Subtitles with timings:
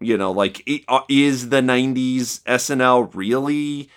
[0.00, 3.90] you know, like uh, is the '90s SNL really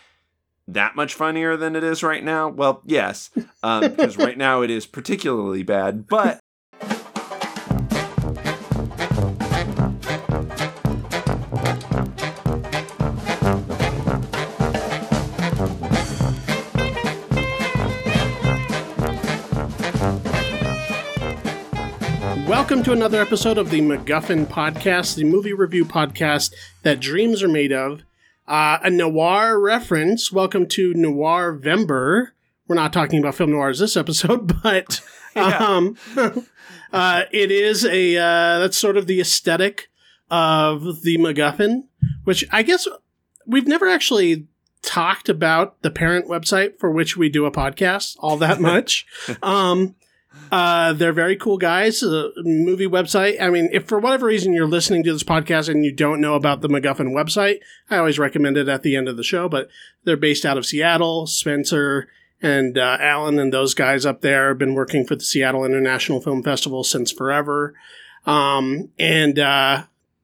[0.67, 2.49] that much funnier than it is right now?
[2.49, 3.29] Well, yes,
[3.63, 6.07] um, because right now it is particularly bad.
[6.07, 6.40] But
[22.91, 26.53] to another episode of the MacGuffin Podcast, the movie review podcast
[26.83, 28.01] that dreams are made of.
[28.49, 30.29] Uh, a noir reference.
[30.29, 32.31] Welcome to Noir Vember.
[32.67, 34.99] We're not talking about film noirs this episode, but
[35.37, 35.95] um,
[36.91, 39.89] uh, it is a uh, that's sort of the aesthetic
[40.29, 41.83] of the MacGuffin,
[42.25, 42.89] which I guess
[43.47, 44.47] we've never actually
[44.81, 49.05] talked about the parent website for which we do a podcast all that much.
[49.41, 49.95] um,
[50.51, 52.03] uh, they're very cool guys.
[52.03, 53.41] Uh, movie website.
[53.41, 56.35] I mean, if for whatever reason you're listening to this podcast and you don't know
[56.35, 59.47] about the MacGuffin website, I always recommend it at the end of the show.
[59.47, 59.69] But
[60.03, 61.25] they're based out of Seattle.
[61.25, 62.09] Spencer
[62.41, 66.19] and uh, Alan and those guys up there have been working for the Seattle International
[66.19, 67.73] Film Festival since forever.
[68.25, 69.83] Um, and uh,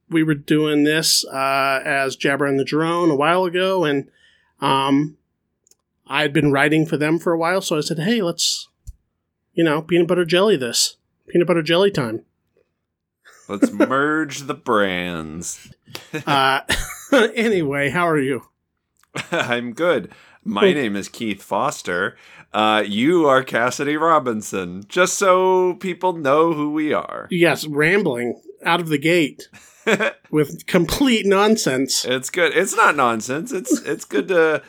[0.09, 4.09] we were doing this uh, as Jabber and the Drone a while ago, and
[4.61, 5.17] um,
[6.07, 8.67] I had been writing for them for a while, so I said, "Hey, let's."
[9.57, 10.97] You know, peanut butter jelly this.
[11.27, 12.21] Peanut butter jelly time.
[13.49, 15.69] let's merge the brands.
[16.27, 16.59] Uh,
[17.33, 18.43] anyway, how are you?
[19.31, 20.11] I'm good.
[20.43, 22.17] My name is Keith Foster.
[22.53, 24.83] Uh, you are Cassidy Robinson.
[24.89, 27.29] Just so people know who we are.
[27.31, 29.47] Yes, rambling out of the gate
[30.29, 32.03] with complete nonsense.
[32.03, 32.51] It's good.
[32.55, 33.53] It's not nonsense.
[33.53, 34.61] It's it's good to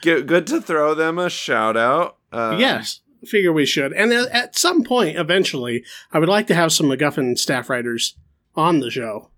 [0.00, 2.16] get good to throw them a shout out.
[2.32, 3.92] Uh, yes, figure we should.
[3.92, 8.16] And at, some point, eventually, I would like to have some MacGuffin staff writers
[8.54, 9.30] on the show.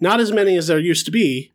[0.00, 1.52] Not as many as there used to be.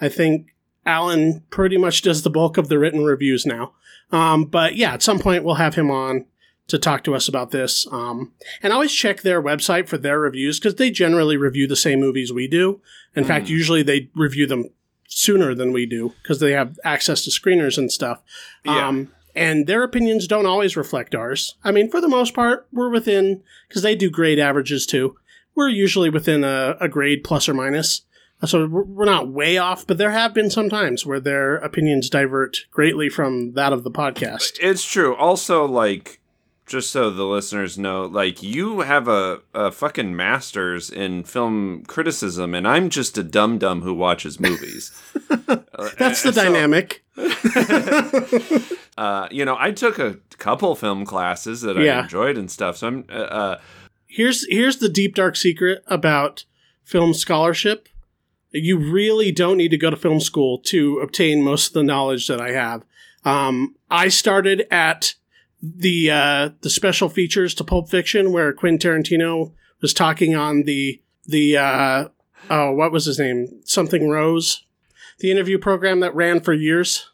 [0.00, 0.54] I think
[0.86, 3.72] Alan pretty much does the bulk of the written reviews now.
[4.12, 6.26] Um, but yeah, at some point we'll have him on
[6.68, 7.86] to talk to us about this.
[7.90, 8.32] Um,
[8.62, 12.32] and always check their website for their reviews because they generally review the same movies
[12.32, 12.80] we do.
[13.14, 14.70] In fact, usually they review them
[15.08, 18.22] sooner than we do because they have access to screeners and stuff.
[18.64, 18.88] Yeah.
[18.88, 21.56] Um, and their opinions don't always reflect ours.
[21.64, 25.16] I mean, for the most part, we're within because they do grade averages too.
[25.54, 28.02] We're usually within a, a grade plus or minus.
[28.44, 32.66] So we're not way off, but there have been some times where their opinions divert
[32.70, 34.52] greatly from that of the podcast.
[34.62, 35.14] It's true.
[35.14, 36.19] Also, like,
[36.70, 42.54] just so the listeners know, like, you have a, a fucking master's in film criticism,
[42.54, 44.92] and I'm just a dum dum who watches movies.
[45.98, 47.04] That's the so- dynamic.
[48.96, 51.98] uh, you know, I took a couple film classes that Yeah.
[51.98, 52.76] I enjoyed and stuff.
[52.76, 53.60] So I'm, uh, uh,
[54.06, 56.44] Here's here's the deep dark secret about
[56.82, 57.88] film scholarship.
[58.50, 62.26] You really don't need to go to film school to obtain most of the knowledge
[62.26, 62.82] that I have.
[63.24, 65.14] Um, I started at
[65.62, 71.00] the uh, the special features to Pulp Fiction, where Quentin Tarantino was talking on the
[71.26, 72.08] the uh,
[72.48, 74.64] oh what was his name something Rose,
[75.18, 77.10] the interview program that ran for years.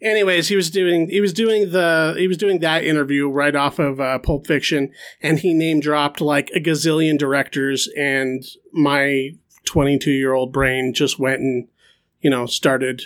[0.00, 3.78] Anyways, he was doing he was doing the he was doing that interview right off
[3.78, 4.90] of uh, Pulp Fiction,
[5.22, 9.30] and he name dropped like a gazillion directors, and my
[9.64, 11.68] 22 year old brain just went and
[12.20, 13.02] you know started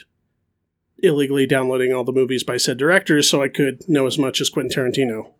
[1.02, 4.48] illegally downloading all the movies by said directors so I could know as much as
[4.50, 5.30] Quentin Tarantino.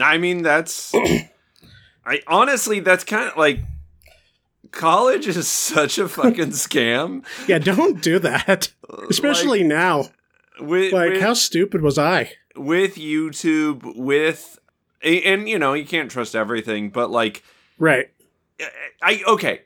[0.00, 0.92] I mean, that's,
[2.04, 3.60] I honestly, that's kind of like,
[4.72, 7.24] college is such a fucking scam.
[7.48, 8.72] Yeah, don't do that,
[9.08, 10.06] especially now.
[10.60, 12.32] With, Like, with, how stupid was I?
[12.56, 14.58] with YouTube, with,
[15.02, 17.42] and you know, you can't trust everything, but like,
[17.78, 18.08] Right.
[19.02, 19.60] I okay.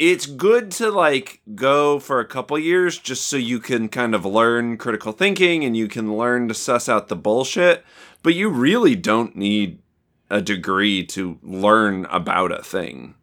[0.00, 4.24] It's good to like go for a couple years just so you can kind of
[4.24, 7.84] learn critical thinking and you can learn to suss out the bullshit,
[8.22, 9.82] but you really don't need
[10.30, 13.14] a degree to learn about a thing.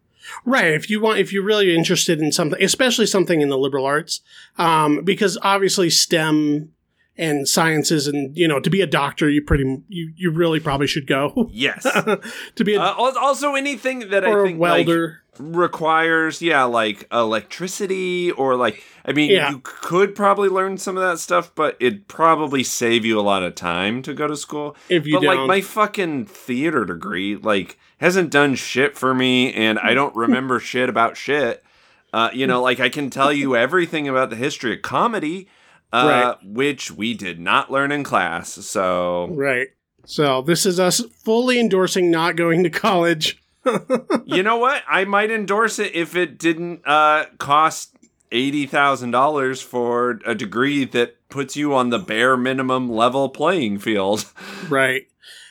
[0.44, 0.72] Right.
[0.72, 4.20] If you want, if you're really interested in something, especially something in the liberal arts,
[4.56, 6.70] um, because obviously STEM
[7.18, 10.86] and sciences and, you know, to be a doctor, you pretty, you, you really probably
[10.86, 11.82] should go Yes.
[12.54, 15.22] to be a, uh, also anything that I think like, welder.
[15.38, 19.50] requires yeah like electricity or like i mean Yeah.
[19.50, 23.42] you could probably learn some of that stuff but it'd probably save you a lot
[23.42, 25.46] of time to go to school If you but like don't.
[25.48, 30.88] my fucking theater degree like hasn't done shit for me and i don't remember shit
[30.88, 31.64] about shit
[32.12, 35.46] uh, you know like i can tell you everything about the history of comedy
[35.92, 39.68] uh, which we did not learn in class so right.
[40.04, 43.42] So this is us fully endorsing not going to college.
[44.24, 44.82] you know what?
[44.88, 47.94] I might endorse it if it didn't uh, cost
[48.32, 53.78] eighty thousand dollars for a degree that puts you on the bare minimum level playing
[53.78, 54.24] field.
[54.68, 55.02] right.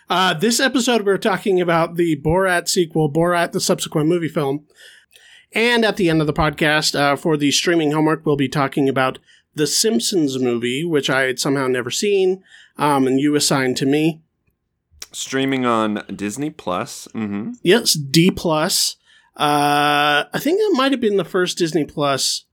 [0.10, 4.66] Uh, this episode, we're talking about the Borat sequel, Borat, the subsequent movie film.
[5.52, 8.88] And at the end of the podcast, uh, for the streaming homework, we'll be talking
[8.88, 9.20] about
[9.58, 12.44] the Simpsons movie, which I had somehow never seen,
[12.78, 14.22] um, and you assigned to me.
[15.12, 17.08] Streaming on Disney Plus.
[17.14, 17.54] Mm-hmm.
[17.64, 18.98] Yes, D plus.
[19.36, 22.46] Uh, I think it might have been the first Disney Plus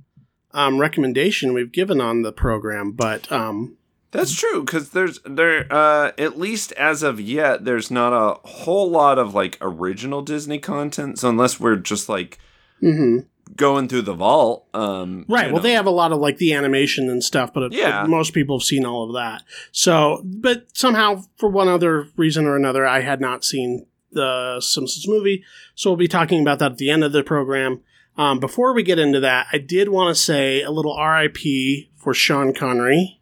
[0.53, 3.77] um, recommendation we've given on the program, but um,
[4.15, 8.89] that's true because there's there uh, at least as of yet there's not a whole
[8.89, 11.19] lot of like original Disney content.
[11.19, 12.39] So unless we're just like
[12.81, 13.27] mm-hmm.
[13.57, 15.47] Going through the vault, um, right?
[15.47, 15.63] Well, know.
[15.63, 18.05] they have a lot of like the animation and stuff, but yeah.
[18.07, 19.43] most people have seen all of that.
[19.73, 25.07] So, but somehow for one other reason or another, I had not seen the Simpsons
[25.07, 25.45] movie.
[25.75, 27.83] So we'll be talking about that at the end of the program.
[28.17, 32.15] Um, before we get into that, I did want to say a little RIP for
[32.15, 33.21] Sean Connery.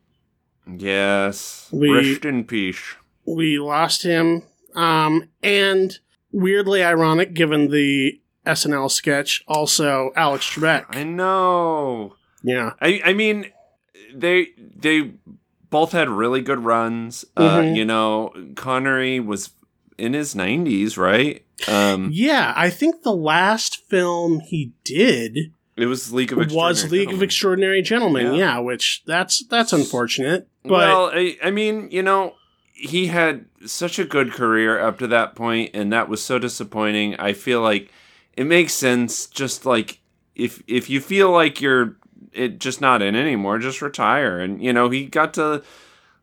[0.67, 1.69] Yes.
[1.73, 2.95] We, Rest in peace.
[3.25, 4.43] We lost him.
[4.75, 5.99] Um, and
[6.31, 10.87] weirdly ironic given the SNL sketch, also Alex Trebek.
[10.91, 12.17] I know.
[12.43, 12.73] Yeah.
[12.81, 13.47] I, I mean,
[14.15, 15.13] they they
[15.71, 17.25] both had really good runs.
[17.37, 17.69] Uh, mm-hmm.
[17.69, 19.51] Uh, you know, Connery was
[19.99, 21.45] in his 90s, right?
[21.69, 26.83] Um, yeah, I think the last film he did it was League of Extraordinary was
[26.85, 27.15] League Gentlemen.
[27.15, 28.27] of Extraordinary Gentlemen.
[28.27, 28.33] Yeah.
[28.33, 28.59] yeah.
[28.59, 30.49] which that's that's unfortunate.
[30.63, 32.35] But well, I, I mean, you know,
[32.73, 37.17] he had such a good career up to that point, and that was so disappointing.
[37.17, 37.91] I feel like
[38.37, 39.27] it makes sense.
[39.27, 40.01] Just like
[40.35, 41.97] if if you feel like you're
[42.33, 44.41] it just not in anymore, just retire.
[44.41, 45.63] And you know, he got to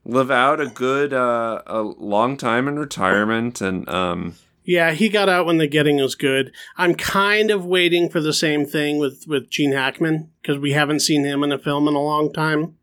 [0.05, 5.29] live out a good uh, a long time in retirement, and um, yeah, he got
[5.29, 6.53] out when the getting was good.
[6.77, 11.01] I'm kind of waiting for the same thing with with Gene Hackman because we haven't
[11.01, 12.75] seen him in a film in a long time.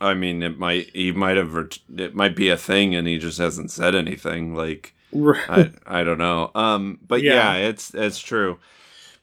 [0.00, 1.54] I mean, it might he might have
[1.96, 4.54] it might be a thing, and he just hasn't said anything.
[4.54, 6.50] Like I I don't know.
[6.54, 7.56] Um, but yeah.
[7.56, 8.58] yeah, it's it's true.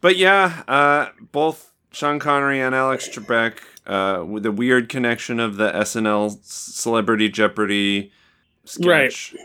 [0.02, 5.58] But yeah, uh, both Sean Connery and Alex Trebek, uh, with the weird connection of
[5.58, 8.12] the SNL Celebrity Jeopardy
[8.66, 9.36] sketch.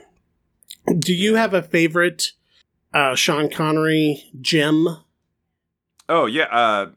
[0.86, 1.00] Right.
[1.00, 2.32] Do you have a favorite
[2.92, 4.98] uh, Sean Connery gem?
[6.08, 6.44] Oh yeah.
[6.44, 6.90] Uh,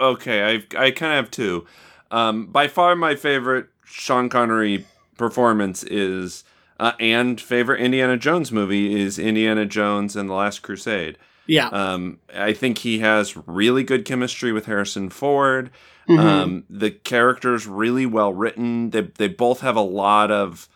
[0.00, 1.66] okay, I I kind of have two.
[2.10, 4.84] Um, by far, my favorite Sean Connery
[5.16, 6.44] performance is,
[6.82, 11.16] uh, and favorite Indiana Jones movie is Indiana Jones and the Last Crusade.
[11.46, 11.68] Yeah.
[11.68, 15.70] Um, I think he has really good chemistry with Harrison Ford.
[16.08, 16.18] Mm-hmm.
[16.18, 18.90] Um, the characters really well written.
[18.90, 20.68] They they both have a lot of.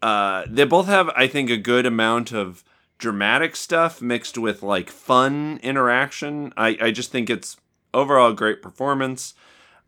[0.00, 2.62] Uh, they both have, I think, a good amount of
[2.98, 6.52] dramatic stuff mixed with like fun interaction.
[6.56, 7.56] I I just think it's
[7.92, 9.34] overall a great performance.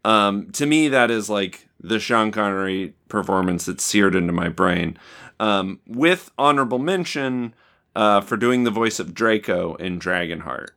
[0.05, 4.99] Um, to me, that is like the Sean Connery performance that's seared into my brain.
[5.39, 7.55] Um, with honorable mention
[7.95, 10.69] uh, for doing the voice of Draco in Dragonheart.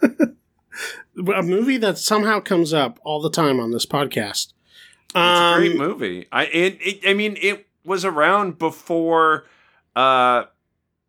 [0.02, 4.54] a movie that somehow comes up all the time on this podcast.
[5.14, 6.26] Um, it's a great um, movie.
[6.32, 9.44] I it, it, I mean it was around before
[9.94, 10.44] uh,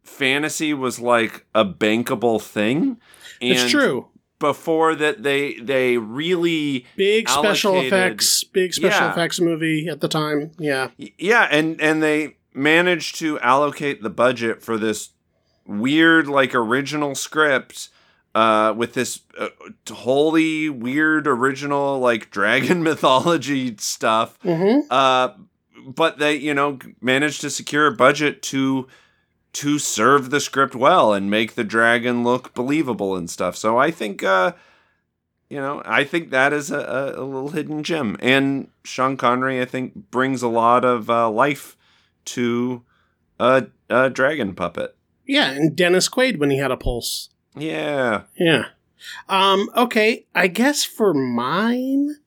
[0.03, 2.97] fantasy was like a bankable thing.
[3.39, 4.09] it's true
[4.39, 9.11] before that they they really big special effects big special yeah.
[9.11, 14.61] effects movie at the time yeah yeah and and they managed to allocate the budget
[14.61, 15.11] for this
[15.65, 17.89] weird like original script
[18.33, 19.47] uh, with this uh,
[19.89, 24.81] wholly weird original like dragon mythology stuff mm-hmm.
[24.89, 25.29] uh,
[25.85, 28.87] but they you know managed to secure a budget to
[29.55, 33.55] to serve the script well and make the dragon look believable and stuff.
[33.55, 34.51] So I think, uh,
[35.49, 38.17] you know, I think that is a, a, little hidden gem.
[38.19, 41.77] And Sean Connery, I think, brings a lot of uh, life
[42.25, 42.83] to
[43.39, 44.93] a, a dragon puppet.
[45.25, 47.29] Yeah, and Dennis Quaid when he had a pulse.
[47.55, 48.23] Yeah.
[48.37, 48.65] Yeah.
[49.29, 52.17] Um, okay, I guess for mine,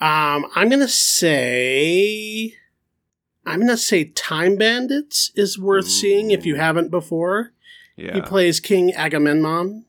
[0.00, 2.54] um, I'm gonna say
[3.48, 5.90] I'm gonna say Time Bandits is worth Ooh.
[5.90, 7.52] seeing if you haven't before.
[7.96, 8.14] Yeah.
[8.14, 9.84] He plays King Agamemnon.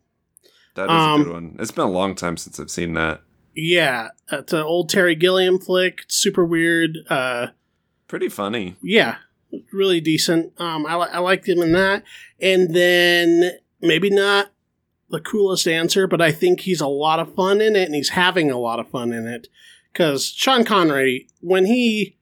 [0.76, 1.56] That is um, a good one.
[1.60, 3.22] It's been a long time since I've seen that.
[3.56, 6.06] Yeah, it's an old Terry Gilliam flick.
[6.08, 6.98] super weird.
[7.10, 7.48] Uh,
[8.08, 8.78] Pretty funny.
[8.82, 9.18] Yeah,
[9.74, 10.54] really decent.
[10.60, 12.04] Um, I, li- I liked him in that.
[12.40, 13.52] And then
[13.82, 14.52] maybe not
[15.10, 18.10] the coolest answer, but I think he's a lot of fun in it, and he's
[18.10, 19.48] having a lot of fun in it.
[19.92, 22.16] Because Sean Connery, when he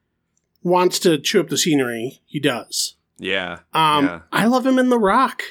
[0.67, 2.95] wants to chew up the scenery, he does.
[3.17, 3.59] Yeah.
[3.73, 4.19] Um, yeah.
[4.31, 5.41] I love him in The Rock.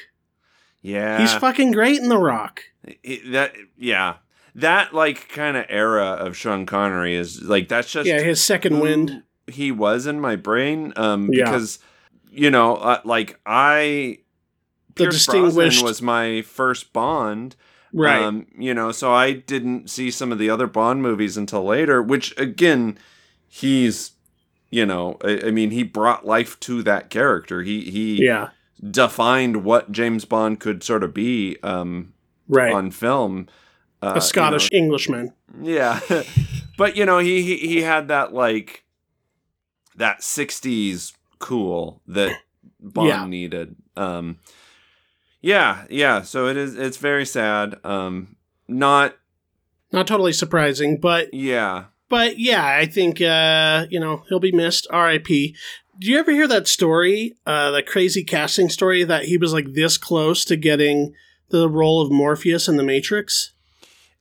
[0.81, 1.19] Yeah.
[1.19, 2.61] He's fucking great in The Rock.
[3.03, 4.15] It- that yeah.
[4.55, 8.79] That like kind of era of Sean Connery is like that's just Yeah, his second
[8.79, 9.23] wind.
[9.47, 11.45] He was in my brain um Yeah.
[11.45, 11.79] because
[12.31, 14.19] you know, uh, like I
[14.95, 17.55] The Pierce distinguished- Brosnan was my first Bond.
[17.93, 18.21] Right.
[18.21, 22.01] Um, you know, so I didn't see some of the other Bond movies until later,
[22.01, 22.97] which again,
[23.47, 24.11] he's
[24.69, 27.63] you know, I, I mean, he brought life to that character.
[27.63, 28.49] He he yeah.
[28.83, 32.13] defined what James Bond could sort of be um,
[32.47, 32.73] Right.
[32.73, 33.47] on film.
[34.01, 35.33] Uh, a Scottish Englishman.
[35.61, 36.23] you know, yeah,
[36.77, 38.83] but you know, he, he he had that like
[39.95, 42.37] that '60s cool that
[42.79, 43.25] Bond Yeah.
[43.25, 43.75] needed.
[43.95, 44.37] Um,
[45.41, 46.21] yeah, yeah.
[46.21, 46.75] So it is.
[46.75, 47.77] It's very sad.
[47.83, 48.35] Um,
[48.67, 49.15] not.
[49.91, 51.85] Not totally surprising, but Yeah.
[52.09, 54.87] But yeah, I think uh, you know he'll be missed.
[54.89, 55.55] R.I.P.
[55.99, 59.73] Do you ever hear that story, uh, that crazy casting story that he was like
[59.73, 61.13] this close to getting
[61.49, 63.51] the role of Morpheus in The Matrix?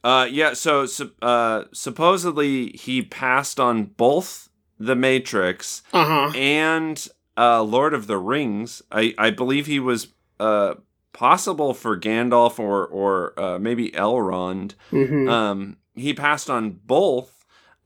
[0.02, 0.54] Uh, yeah.
[0.54, 0.86] So,
[1.20, 6.32] uh, supposedly he passed on both The Matrix Uh huh.
[6.38, 8.80] and uh, Lord of the Rings.
[8.90, 10.08] I, I believe he was
[10.40, 10.74] uh,
[11.12, 14.74] possible for Gandalf or or uh, maybe Elrond.
[14.90, 17.35] hmm Um, he passed on both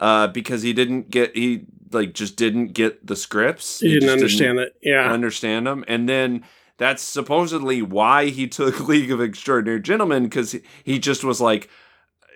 [0.00, 3.80] uh, because he didn't get he like just didn't get the scripts.
[3.80, 4.75] he didn't just understand it.
[4.83, 5.11] Yeah.
[5.12, 6.45] understand them, and then.
[6.78, 11.69] That's supposedly why he took League of Extraordinary Gentlemen because he, he just was like,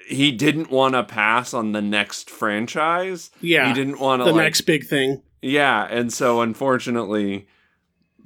[0.06, 3.30] he didn't want to pass on the next franchise.
[3.40, 3.66] yeah.
[3.68, 5.22] He didn't want to the like, next big thing.
[5.40, 7.48] yeah, and so unfortunately,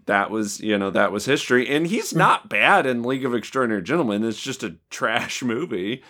[0.07, 2.19] that was you know that was history, and he's Hmm.
[2.19, 4.25] not bad in League of Extraordinary Gentlemen.
[4.25, 6.03] It's just a trash movie.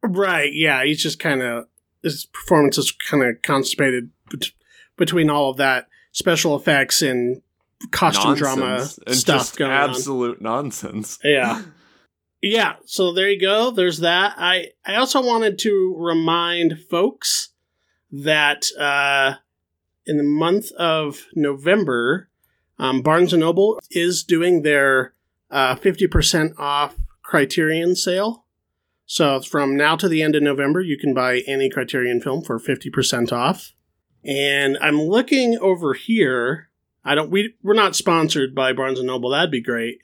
[0.00, 0.52] Right.
[0.52, 0.84] Yeah.
[0.84, 1.66] He's just kind of
[2.06, 4.52] his performance is kind of constipated bet-
[4.96, 7.42] between all of that special effects and
[7.90, 9.90] costume drama And stuff going on.
[9.90, 11.18] absolute nonsense.
[11.22, 11.62] Yeah.
[12.42, 13.70] Yeah, so there you go.
[13.70, 14.34] There's that.
[14.38, 17.48] I I also wanted to remind folks
[18.12, 19.34] that uh,
[20.06, 22.28] in the month of November,
[22.78, 25.14] um, Barnes and Noble is doing their
[25.50, 28.44] uh, 50% off Criterion sale.
[29.06, 32.58] So from now to the end of November, you can buy any Criterion film for
[32.58, 33.72] 50% off.
[34.24, 36.68] And I'm looking over here.
[37.04, 39.30] I don't we we're not sponsored by Barnes and Noble.
[39.30, 40.00] That'd be great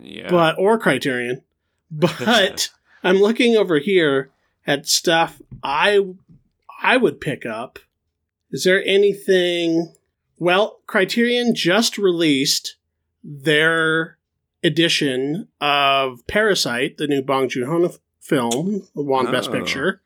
[0.00, 1.42] Yeah, but or Criterion.
[1.90, 2.70] But
[3.04, 4.30] I'm looking over here
[4.66, 6.00] at stuff I
[6.82, 7.78] I would pick up.
[8.50, 9.94] Is there anything?
[10.38, 12.76] Well, Criterion just released
[13.22, 14.18] their
[14.62, 17.78] edition of Parasite, the new Bong Joon Ho
[18.26, 19.52] film, won Best Oh.
[19.52, 20.02] Picture.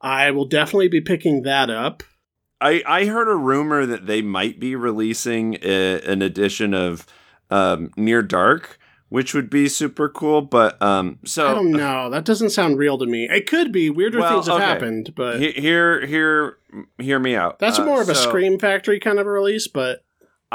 [0.00, 2.02] I will definitely be picking that up.
[2.60, 7.06] I I heard a rumor that they might be releasing a, an edition of
[7.50, 8.78] um, Near Dark,
[9.08, 10.40] which would be super cool.
[10.42, 12.10] But um, so I don't know.
[12.10, 13.28] That doesn't sound real to me.
[13.30, 13.90] It could be.
[13.90, 14.64] Weirder Well, things have okay.
[14.64, 16.58] happened, but he- hear hear
[16.98, 17.58] hear me out.
[17.58, 19.66] that's Uh, more of a Scream Factory kind of a release.
[19.68, 20.04] But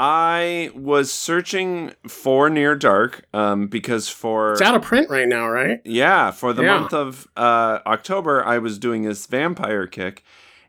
[0.02, 5.46] I was searching for Near Dark um, because for It's out of print right now,
[5.46, 5.82] right?
[5.84, 6.78] yeah for the Yeah.
[6.78, 10.24] month of uh, October I was doing this vampire kick,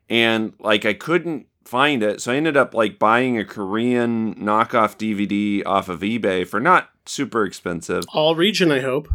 [0.10, 4.98] and like I couldn't find it, so I ended up like buying a Korean knockoff
[4.98, 8.04] DVD off of eBay for not super expensive.
[8.14, 9.08] All region, I hope.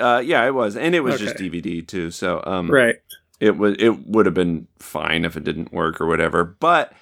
[0.00, 2.10] Uh, yeah, it was, and it was just DVD too.
[2.10, 2.96] So um, Right.
[3.40, 6.94] it was it would have been fine if it didn't work or whatever but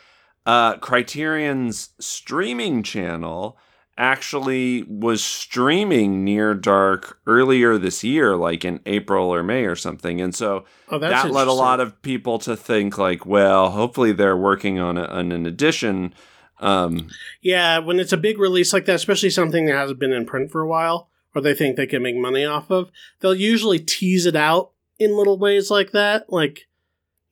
[0.46, 3.56] uh criterion's streaming channel
[3.98, 10.20] actually was streaming near dark earlier this year like in april or may or something
[10.20, 14.36] and so Oh, that led a lot of people to think like well hopefully they're
[14.36, 16.14] working on, a, on an edition
[16.60, 17.08] um
[17.42, 20.50] Yeah, when it's a big release like that, especially something that hasn't been in print
[20.50, 24.26] for a while, or they think they can make money off of, they'll usually tease
[24.26, 26.32] it out in little ways like that.
[26.32, 26.68] Like,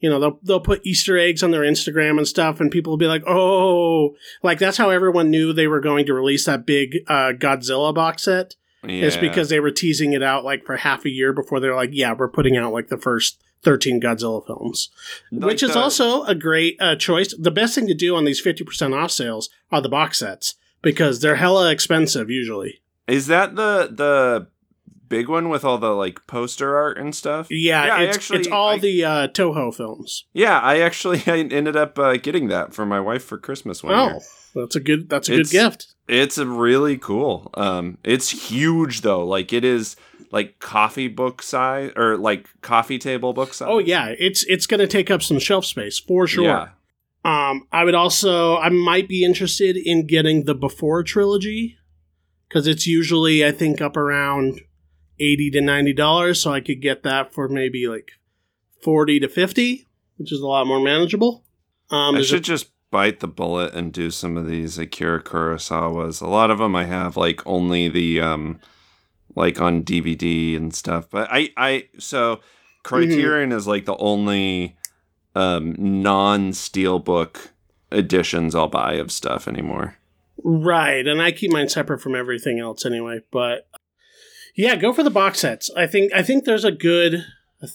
[0.01, 2.97] you know, they'll they'll put Easter eggs on their Instagram and stuff, and people will
[2.99, 6.99] be like, "Oh!" Like that's how everyone knew they were going to release that big
[7.07, 8.57] uh, Godzilla box set.
[8.83, 9.05] yeah.
[9.05, 11.91] Is because they were teasing it out like for half a year before they're like,
[11.93, 14.89] "Yeah, we're putting out like the first 13 Godzilla films,
[15.31, 17.35] Like which is the- also a great uh, choice.
[17.39, 21.21] The best thing to do on these 50% off sales are the box sets because
[21.21, 22.81] they're hella expensive usually.
[23.07, 24.47] is that the the
[25.11, 28.49] big one with all the like poster art and stuff Yeah, Yeah, it's, actually- it's
[28.49, 30.25] all I- the uh, Toho films.
[30.33, 33.93] Yeah, I actually I ended up uh, getting that for my wife for Christmas one
[33.99, 34.19] year.
[34.57, 35.95] Oh, that's a good that's a It's- good gift.
[36.09, 37.51] It's a really cool.
[37.55, 39.25] Um, it's huge though.
[39.25, 39.95] Like it is
[40.33, 43.69] like coffee book size or like coffee table book size.
[43.71, 46.45] Oh yeah, it's it's going to take up some shelf space for sure.
[46.45, 46.69] Yeah.
[47.25, 51.77] Um, I would also I might be interested in getting the Before trilogy
[52.49, 54.61] because it's usually I think up around
[55.21, 58.13] eighty to ninety dollars, so I could get that for maybe like
[58.83, 59.87] forty to fifty,
[60.17, 61.45] which is a lot more manageable.
[61.91, 66.21] Um, I a- should just bite the bullet and do some of these Akira Kurosawas.
[66.21, 68.59] A lot of them I have like only the um
[69.37, 71.09] like on DVD and stuff.
[71.11, 72.41] But I I so
[72.83, 74.77] Criterion is like the only
[75.37, 77.51] um non steelbook
[77.93, 79.97] editions I'll buy of stuff anymore.
[80.43, 83.21] Right, and I keep mine separate from everything else anyway.
[83.31, 83.69] But
[84.55, 85.71] yeah, go for the box sets.
[85.77, 87.25] I think I think there's a good.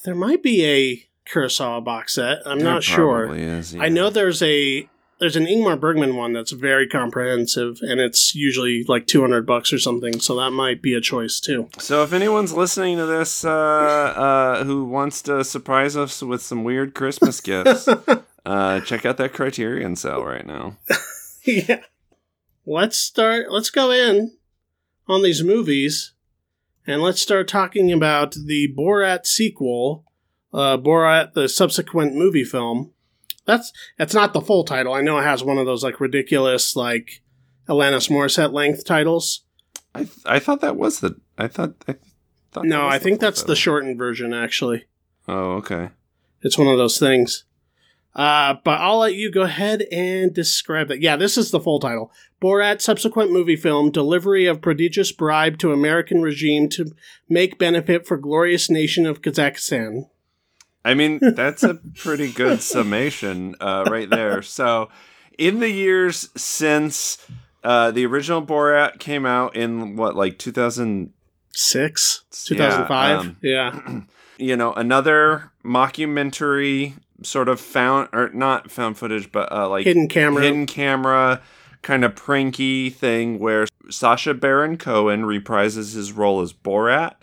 [0.03, 2.39] There might be a Kurosawa box set.
[2.46, 3.34] I'm There not sure.
[3.36, 4.88] Is, I know there's a
[5.20, 9.79] there's an Ingmar Bergman one that's very comprehensive, and it's usually like 200 bucks or
[9.79, 10.20] something.
[10.20, 11.70] So that might be a choice too.
[11.79, 16.63] So if anyone's listening to this uh, uh, who wants to surprise us with some
[16.63, 17.88] weird Christmas gifts,
[18.46, 20.77] uh, check out that Criterion sale right now.
[21.44, 21.82] yeah.
[22.65, 23.51] Let's start.
[23.51, 24.36] Let's go in
[25.08, 26.13] on these movies,
[26.88, 30.06] and let's start talking about the Borat sequel,
[30.54, 32.92] uh, Borat, the subsequent movie film.
[33.46, 34.94] That's that's not the full title.
[34.94, 37.22] I know it has one of those like ridiculous like
[37.70, 39.44] Alanis Morissette length titles.
[39.94, 41.96] I th- I thought that was the I thought I
[42.51, 44.34] thought No, I think that's the shortened version.
[44.34, 44.86] Actually,
[45.27, 45.89] Oh, okay.
[46.42, 47.46] it's one of those things.
[48.15, 51.01] Uh, but I'll let you go ahead and describe that.
[51.01, 52.12] Yeah, this is the full title.
[52.41, 56.86] Borat subsequent movie film delivery of prodigious bribe to American regime to
[57.27, 60.10] make benefit for glorious nation of Kazakhstan.
[60.86, 64.41] I mean, that's a pretty good summation uh, right there.
[64.43, 64.89] So,
[65.38, 67.17] in the years since
[67.63, 71.12] uh, the original Borat came out in what, like 2000,
[71.57, 73.19] Six, Yeah, two thousand five.
[73.19, 74.01] um, yeah,
[74.38, 76.95] you know, another mockumentary
[77.25, 80.44] sort of found, or not found footage, but uh, like hidden camera.
[80.44, 81.41] hidden camera
[81.82, 87.15] kind of pranky thing where Sacha Baron Cohen reprises his role as Borat.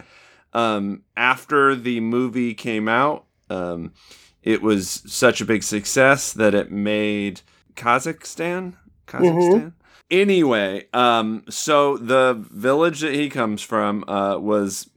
[0.53, 3.93] Um, after the movie came out, um,
[4.43, 7.41] it was such a big success that it made
[7.75, 8.75] Kazakhstan.
[9.07, 9.73] Kazakhstan.
[10.11, 14.91] Anyway, um, so the village that he comes from uh, was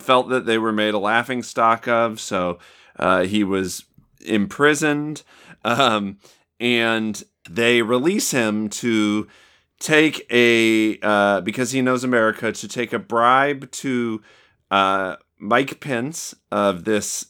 [0.00, 2.58] felt that they were made a laughing stock of, so
[2.98, 3.84] uh, he was
[4.24, 5.22] imprisoned,
[5.64, 6.18] um,
[6.60, 9.26] and they release him to
[9.80, 14.22] take a uh, because he knows America to take a bribe to
[14.70, 17.26] uh, Mike Pence of this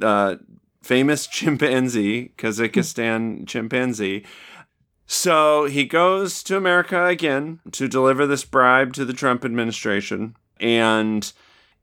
[0.00, 0.36] uh,
[0.82, 4.24] famous chimpanzee, Kazakhstan chimpanzee.
[5.06, 11.32] So he goes to America again to deliver this bribe to the Trump administration, and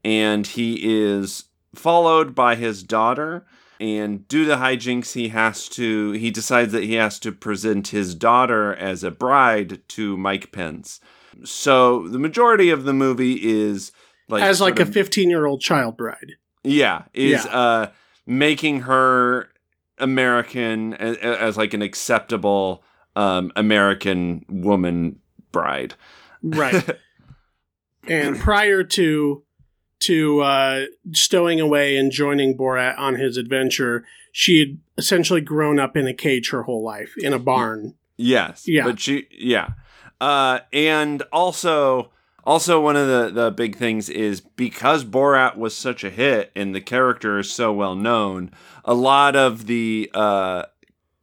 [0.04, 3.46] and he is followed by his daughter.
[3.80, 6.12] And due to hijinks, he has to.
[6.14, 11.00] He decides that he has to present his daughter as a bride to Mike Pence.
[11.44, 13.92] So the majority of the movie is
[14.30, 16.34] like as like a fifteen year old child bride.
[16.64, 17.52] yeah, is Yeah.
[17.58, 17.88] uh
[18.26, 19.50] making her
[20.00, 22.84] American as, as like an acceptable
[23.16, 25.20] um American woman
[25.52, 25.94] bride.
[26.42, 26.84] Right.
[28.08, 29.44] and prior to
[30.00, 35.98] to uh, stowing away and joining Borat on his adventure, she had essentially grown up
[35.98, 37.96] in a cage her whole life in a barn.
[38.18, 38.68] Yes.
[38.68, 38.86] Yeah.
[38.86, 39.70] But she yeah.
[40.20, 42.12] Uh and also
[42.44, 46.74] also one of the the big things is because Borat was such a hit and
[46.74, 48.52] the character is so well known,
[48.84, 50.64] a lot of the uh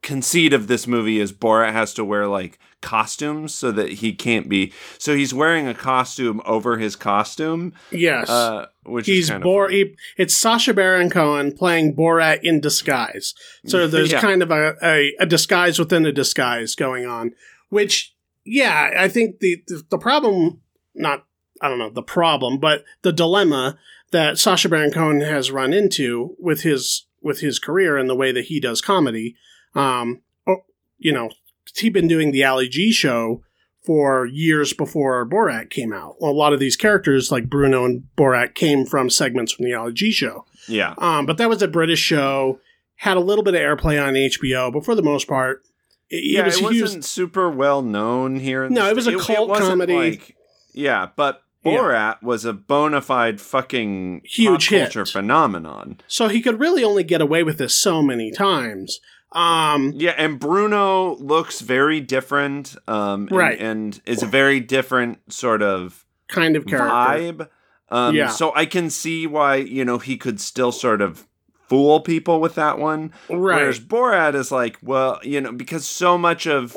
[0.05, 4.47] conceit of this movie is Borat has to wear like costumes so that he can't
[4.47, 8.29] be so he's wearing a costume over his costume Yes.
[8.29, 9.65] uh which He's is kind Bor.
[9.65, 13.33] of He, it's Sacha Baron Cohen playing Borat in disguise.
[13.65, 14.21] So there's Yeah.
[14.21, 17.31] kind of a, a, a disguise within a disguise going on.
[17.69, 18.13] Which,
[18.45, 20.61] yeah, I think the, the the problem,
[20.93, 21.25] not
[21.61, 23.79] I don't know the problem, but the dilemma
[24.11, 28.31] that Sacha Baron Cohen has run into with his with his career and the way
[28.31, 29.35] that he does comedy.
[29.75, 30.63] Um, oh,
[30.97, 31.29] you know,
[31.75, 33.43] he'd been doing the Ali G show
[33.85, 36.15] for years before Borat came out.
[36.21, 39.93] A lot of these characters, like Bruno and Borat, came from segments from the Ali
[39.93, 40.45] G show.
[40.67, 42.59] yeah Um, but that was a British show,
[42.95, 45.61] had a little bit of airplay on HBO, but for the most part,
[46.09, 48.85] it, it yeah it was- super well known here in the street.
[48.85, 49.93] No, it was a cult wasn't comedy.
[49.93, 50.35] like-
[50.73, 51.77] yeah but Yeah.
[51.77, 55.07] Borat was a bona fide fucking Huge pop hit.
[55.09, 55.99] phenomenon.
[56.07, 58.99] so he could really only get away with this so many times.
[59.35, 63.59] Um, Yeah, and Bruno looks very different, um, Right.
[63.59, 66.89] and is a very different sort of kind of character.
[66.89, 67.49] vibe.
[67.89, 68.29] Um, Yeah.
[68.29, 71.27] So I can see why you know he could still sort of
[71.67, 73.11] fool people with that one.
[73.29, 73.55] Right.
[73.57, 76.75] Whereas Borat is like, well, you know, because so much of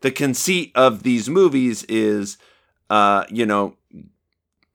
[0.00, 2.38] the conceit of these movies is,
[2.88, 3.74] uh, you know,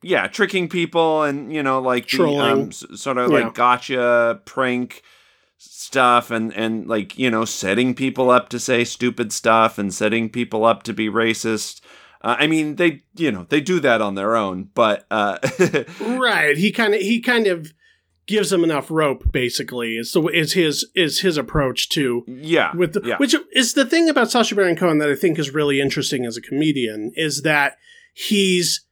[0.02, 3.40] yeah, tricking people and you know like the, um, sort of Yeah.
[3.46, 5.02] like gotcha prank
[5.64, 10.30] stuff and and like you know setting people up to say stupid stuff and setting
[10.30, 11.82] people up to be racist.
[12.22, 15.38] Uh, I mean, they you know they do that on their own, but uh,
[16.02, 16.58] Right.
[16.58, 17.74] He kind of he kind of
[18.26, 19.32] gives them enough rope.
[19.32, 23.18] Basically, is the is his is his approach to yeah, with the, yeah.
[23.18, 26.38] which is the thing about Sacha Baron Cohen that I think is really interesting as
[26.38, 27.78] a comedian is that
[28.14, 28.86] he's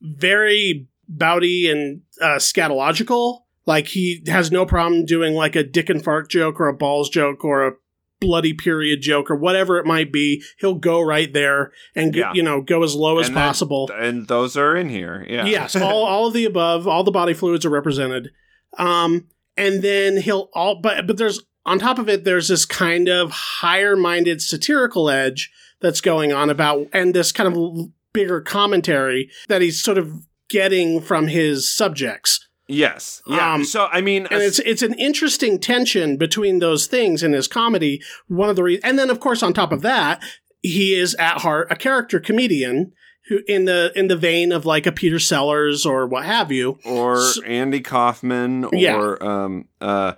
[0.00, 3.42] very bouty and uh, scatological.
[3.66, 7.08] Like he has no problem doing like a dick and fart joke or a balls
[7.10, 7.72] joke or a
[8.20, 10.42] bloody period joke or whatever it might be.
[10.58, 12.32] He'll go right there and get, Yeah.
[12.34, 13.90] you know go as low as And that- possible.
[13.92, 15.26] and those are in here.
[15.28, 15.44] Yeah.
[15.46, 18.30] Yes, all, all of the above, all the body fluids are represented.
[18.78, 19.26] Um,
[19.56, 23.30] and then he'll all, but but there's on top of it, there's this kind of
[23.32, 25.50] higher minded satirical edge
[25.80, 30.12] that's going on about, and this kind of bigger commentary that he's sort of
[30.48, 32.45] getting from his subjects.
[32.68, 33.22] Yes.
[33.26, 33.54] Yeah.
[33.54, 37.48] Um, so I mean, And it's it's an interesting tension between those things in his
[37.48, 38.02] comedy.
[38.28, 40.22] One of the re- and then of course on top of that,
[40.62, 42.92] he is at heart a character comedian
[43.28, 46.78] who in the in the vein of like a Peter Sellers or what have you.
[46.84, 49.16] or s- Andy Kaufman or Yeah.
[49.20, 50.12] um uh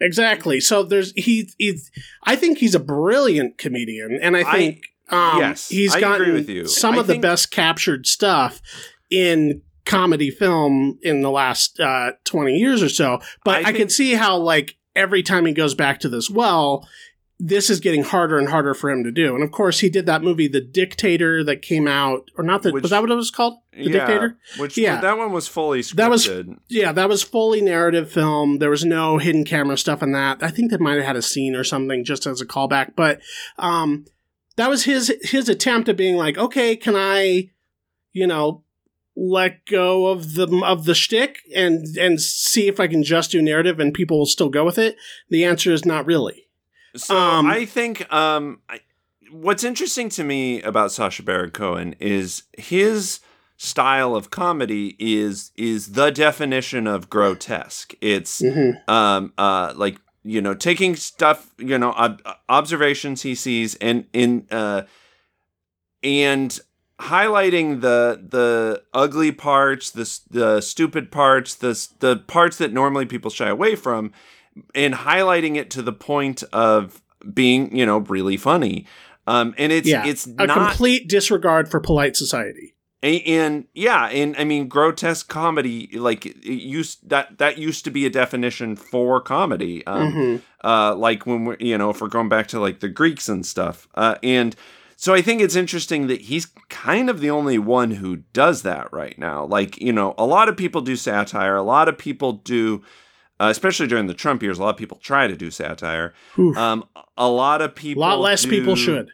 [0.00, 0.60] Exactly.
[0.60, 1.90] So there's he he's
[2.24, 6.08] I think he's a brilliant comedian and I I- think um yes, he's I agree
[6.08, 6.66] gotten with you.
[6.66, 8.60] some I of the best captured stuff
[9.10, 13.20] in comedy film in the last uh 20 years or so.
[13.44, 16.86] But I I, can see how like every time he goes back to this well
[17.42, 19.34] this is getting harder and harder for him to do.
[19.34, 22.70] And of course, he did that movie, The Dictator, that came out, or not the,
[22.70, 23.54] Which- was that what it was called?
[23.72, 24.38] The yeah, Dictator?
[24.58, 25.00] Which Yeah.
[25.00, 25.96] that one was fully scripted.
[25.96, 26.30] That was-
[26.68, 28.58] Yeah, that was fully narrative film.
[28.58, 30.42] There was no hidden camera stuff in that.
[30.42, 33.20] I think they might have had a scene or something just as a callback, but
[33.58, 34.04] um,
[34.56, 37.48] that was his his attempt at being like, okay, can I,
[38.12, 38.64] you know,
[39.22, 43.42] let go of the of the shtick and and see if I can just do
[43.42, 44.96] narrative and people will still go with it?
[45.28, 46.46] The answer is not really.
[46.96, 48.80] So Um, I think um, I,
[49.30, 53.20] what's interesting to me about Sacha Baron Cohen is his
[53.58, 57.92] style of comedy is is the definition of grotesque.
[58.00, 58.88] It's Mhm.
[58.88, 64.46] um uh like you know taking stuff you know ob- observations he sees and in
[64.50, 64.82] uh
[66.02, 66.58] and
[67.00, 73.30] highlighting the the ugly parts the the stupid parts the the parts that normally people
[73.30, 74.12] shy away from
[74.74, 77.00] and highlighting it to the point of
[77.34, 78.86] being you know really funny
[79.26, 82.74] um and it's Yeah, it's A not complete disregard for polite society.
[83.02, 87.90] a- and yeah and i mean grotesque comedy like it used that that used to
[87.90, 90.40] be a definition for comedy um Mhm.
[90.62, 93.46] uh like when we're you know if we're going back to like the greeks and
[93.46, 94.54] stuff uh and
[95.02, 98.86] so i think it's interesting that he's kind of the only one who does that
[98.92, 102.32] right now like you know a lot of people do satire a lot of people
[102.32, 102.82] do
[103.40, 106.12] uh, especially during the trump years a lot of people try to do satire
[106.56, 106.84] um
[107.16, 109.10] a lot of people, a lot less people should.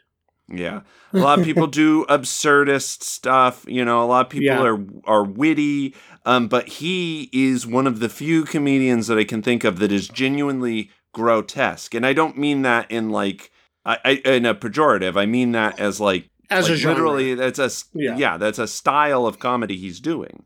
[0.49, 0.81] yeah.
[1.12, 4.62] A lot of people do absurdist stuff, you know, a lot of people Yeah.
[4.62, 5.94] are are witty,
[6.25, 9.90] um but he is one of the few comedians that I can think of that
[9.90, 11.94] is genuinely grotesque.
[11.94, 13.51] And I don't mean that in like
[13.87, 15.16] I, I in a pejorative.
[15.16, 16.94] I mean that as like As like a genre.
[17.05, 18.16] literally that's a Yeah.
[18.16, 20.44] yeah, that's a style of comedy he's doing.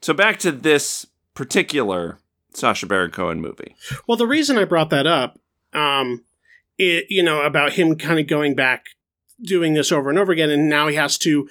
[0.00, 2.18] So back to this particular
[2.54, 3.74] Sacha Baron Cohen movie.
[4.06, 5.38] Well, the reason I brought that up,
[5.72, 6.24] um,
[6.78, 8.86] it, you know, about him kind of going back,
[9.42, 11.48] doing this over and over again, and now he has to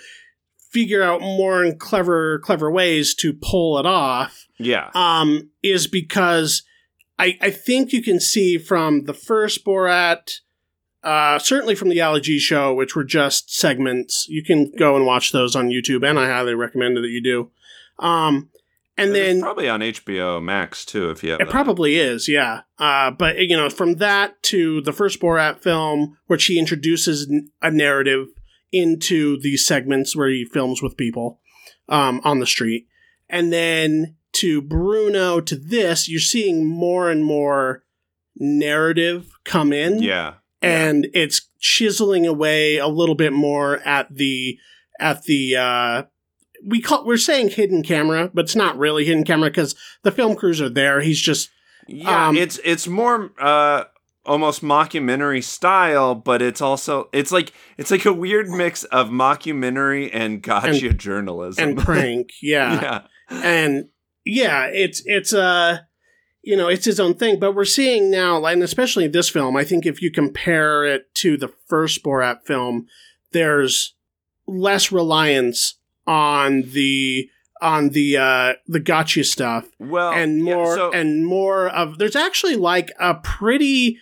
[0.72, 4.90] figure out more and clever, clever ways to pull it off, Yeah.
[4.96, 6.64] um, is because
[7.20, 10.40] I, I think you can see from the first Borat,
[11.04, 14.28] uh, certainly from the G show, which were just segments.
[14.30, 17.52] You can go and watch those on YouTube, and I highly recommend that you do.
[18.00, 18.50] Um,
[18.98, 21.52] and It's then probably on HBO Max too if you have it that.
[21.52, 22.62] probably is, yeah.
[22.78, 27.72] Uh, but you know, from that to the first Borat film, which he introduces a
[27.72, 28.28] narrative
[28.72, 31.40] into these segments where he films with people
[31.90, 32.88] um, on the street,
[33.30, 37.84] and then to Bruno to this, you're seeing more and more
[38.36, 40.36] narrative come in, Yeah.
[40.64, 44.58] And it's chiseling away a little bit more at the
[45.00, 46.04] at the uh,
[46.66, 50.36] we call we're saying hidden camera, but it's not really hidden camera because the film
[50.36, 51.02] crews are there.
[51.02, 51.50] He's just
[51.88, 53.86] Yeah, Um, it's it's more uh
[54.26, 60.10] almost mockumentary style, but it's also it's like it's like a weird mix of mockumentary
[60.14, 61.70] and gotcha journalism.
[61.70, 62.82] and prank, yeah.
[62.82, 63.02] yeah.
[63.30, 63.90] and
[64.26, 65.80] yeah, it's it's uh
[66.44, 67.40] you know it's his own thing.
[67.40, 71.38] But we're seeing now, and especially this film, I think if you compare it to
[71.38, 72.88] the first Borat film,
[73.32, 73.96] there's
[74.46, 75.76] less reliance
[76.06, 77.30] on the
[77.62, 82.16] on the uh the gotcha stuff well, and yeah, more so- and more of there's
[82.16, 83.98] actually like a pretty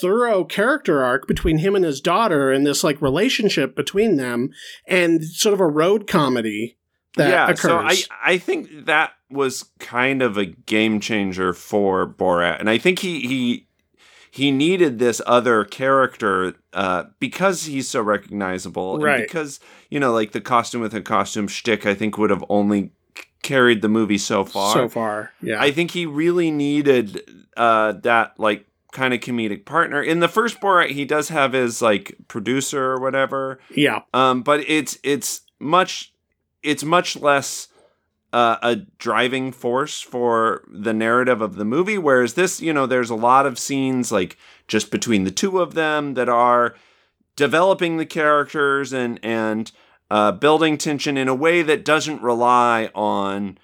[0.00, 4.50] thorough character arc between him and his daughter and this like relationship between them
[4.86, 6.78] and sort of a road comedy
[7.16, 7.60] that yeah, occurs.
[7.60, 7.96] so I
[8.34, 13.20] I think that was kind of a game changer for Borat, and I think he
[13.20, 13.66] he
[14.30, 19.20] he needed this other character uh, because he's so recognizable, and Right.
[19.22, 22.90] because you know, like the costume with a costume shtick, I think would have only
[23.42, 24.72] carried the movie so far.
[24.72, 25.60] so far, yeah.
[25.60, 27.20] I think he really needed
[27.56, 30.02] uh, that like kind of comedic partner.
[30.02, 33.58] In the first Borat, he does have his like producer or whatever.
[33.74, 34.00] yeah.
[34.14, 36.12] Um, but it's it's much
[36.62, 37.68] it's much less
[38.34, 41.98] uh, a driving force for the narrative of the movie.
[41.98, 45.74] Whereas this, you know, there's a lot of scenes like just between the two of
[45.74, 46.74] them that are
[47.36, 49.72] developing the characters and and
[50.10, 53.58] uh, building tension in a way that doesn't rely on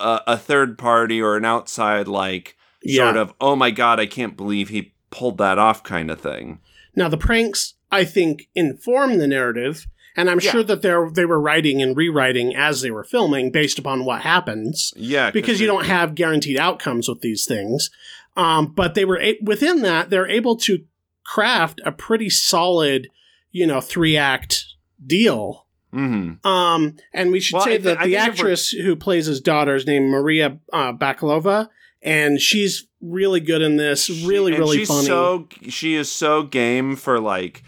[0.00, 3.04] a, a third party or an outside like Yeah.
[3.04, 6.58] sort of oh my god I can't believe he pulled that off kind of thing.
[6.96, 9.86] Now the pranks, I think, inform the narrative,
[10.18, 10.50] and I'm Yeah.
[10.50, 14.20] sure that they they were writing and rewriting as they were filming based upon what
[14.22, 17.90] happens, Yeah, because you don't have guaranteed outcomes with these things.
[18.36, 20.80] Um, but they were a- within that they're able to
[21.24, 23.08] craft a pretty solid,
[23.52, 24.64] you know, three act
[25.04, 25.66] deal.
[25.94, 26.44] Mhm.
[26.44, 29.74] Um, and we should Well, say I that I the actress who plays his daughter
[29.74, 31.68] is named Maria uh, Bakalova,
[32.02, 34.10] and she's really good in this.
[34.10, 35.06] Really, and really she's funny.
[35.06, 37.62] So she is so game for like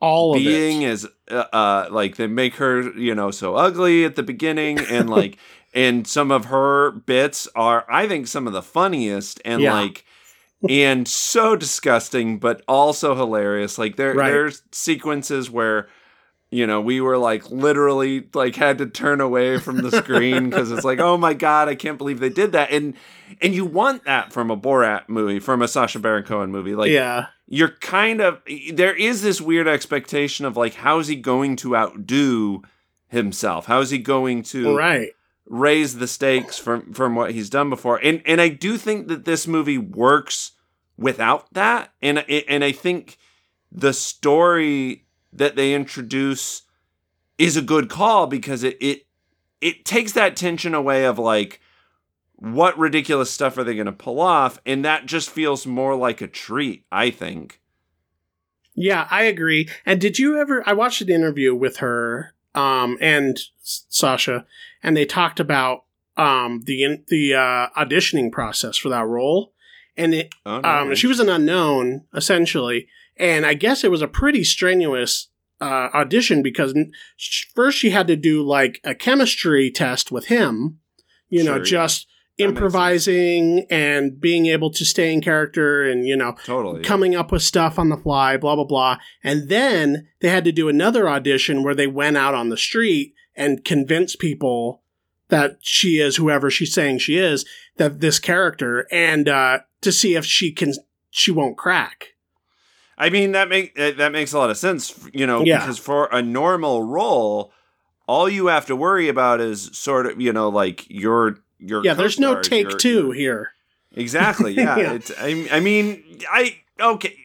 [0.00, 4.16] All of being as uh, uh like they make her you know so ugly at
[4.16, 5.38] the beginning and like
[5.74, 9.74] and some of her bits are I think some of the funniest and Yeah.
[9.74, 10.04] like
[10.68, 13.76] and so disgusting but also hilarious.
[13.78, 14.30] Like there Right.
[14.30, 15.88] there's sequences where
[16.50, 20.70] you know we were like literally like had to turn away from the screen because
[20.70, 22.94] it's like oh my god I can't believe they did that and
[23.42, 26.90] and you want that from a Borat movie from a Sacha Baron Cohen movie like
[26.92, 27.26] yeah.
[27.48, 28.40] You're kind of
[28.72, 32.62] there is this weird expectation of like how's he going to outdo
[33.08, 33.66] himself?
[33.66, 35.10] How's he going to Right.
[35.46, 37.98] raise the stakes from from what he's done before?
[38.02, 40.52] And and i do think that this movie works
[40.96, 41.92] without that.
[42.02, 43.16] And and i think
[43.70, 46.62] the story that they introduce
[47.38, 49.06] is a good call because it it
[49.60, 51.60] it takes that tension away of like
[52.36, 56.20] what ridiculous stuff are they going to pull off and that just feels more like
[56.20, 57.60] a treat i think
[58.76, 59.68] Yeah, I agree.
[59.86, 60.62] And did you ever?
[60.68, 64.44] I watched an interview with her um, and Sacha,
[64.82, 65.84] and they talked about
[66.16, 69.54] um, the the uh, auditioning process for that role.
[69.96, 70.68] And it, oh, no.
[70.68, 75.88] um, she was an unknown essentially, and I guess it was a pretty strenuous uh,
[75.94, 76.74] audition because
[77.54, 80.80] first she had to do like a chemistry test with him,
[81.30, 81.64] you know, Sure, yeah.
[81.64, 82.06] just
[82.38, 87.42] improvising and being able to stay in character and you know totally coming up with
[87.42, 88.98] stuff on the fly, blah, blah, blah.
[89.22, 93.14] And then they had to do another audition where they went out on the street
[93.34, 94.82] and convinced people
[95.28, 97.44] that she is whoever she's saying she is,
[97.78, 100.72] that this character, and uh, to see if she can,
[101.10, 102.14] she won't crack.
[102.96, 105.58] I mean that make that makes a lot of sense, you know, Yeah.
[105.58, 107.52] because for a normal role,
[108.06, 111.94] all you have to worry about is sort of, you know, like your your Yeah,
[111.94, 113.50] there's no take your- two here
[113.92, 114.52] Exactly.
[114.52, 114.76] Yeah.
[114.78, 114.92] Yeah.
[114.92, 117.16] It's I, I mean, I okay,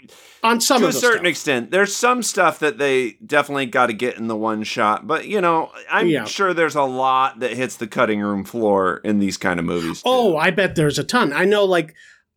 [0.42, 1.26] on some to a certain stuff.
[1.30, 1.72] extent.
[1.72, 5.42] There's some stuff that they definitely got to get in the one shot, but you
[5.42, 6.24] know, I'm Yeah.
[6.26, 9.98] sure there's a lot that hits the cutting room floor in these kind of movies.
[9.98, 10.04] too.
[10.06, 11.34] Oh, I bet there's a ton.
[11.34, 11.94] I know, like,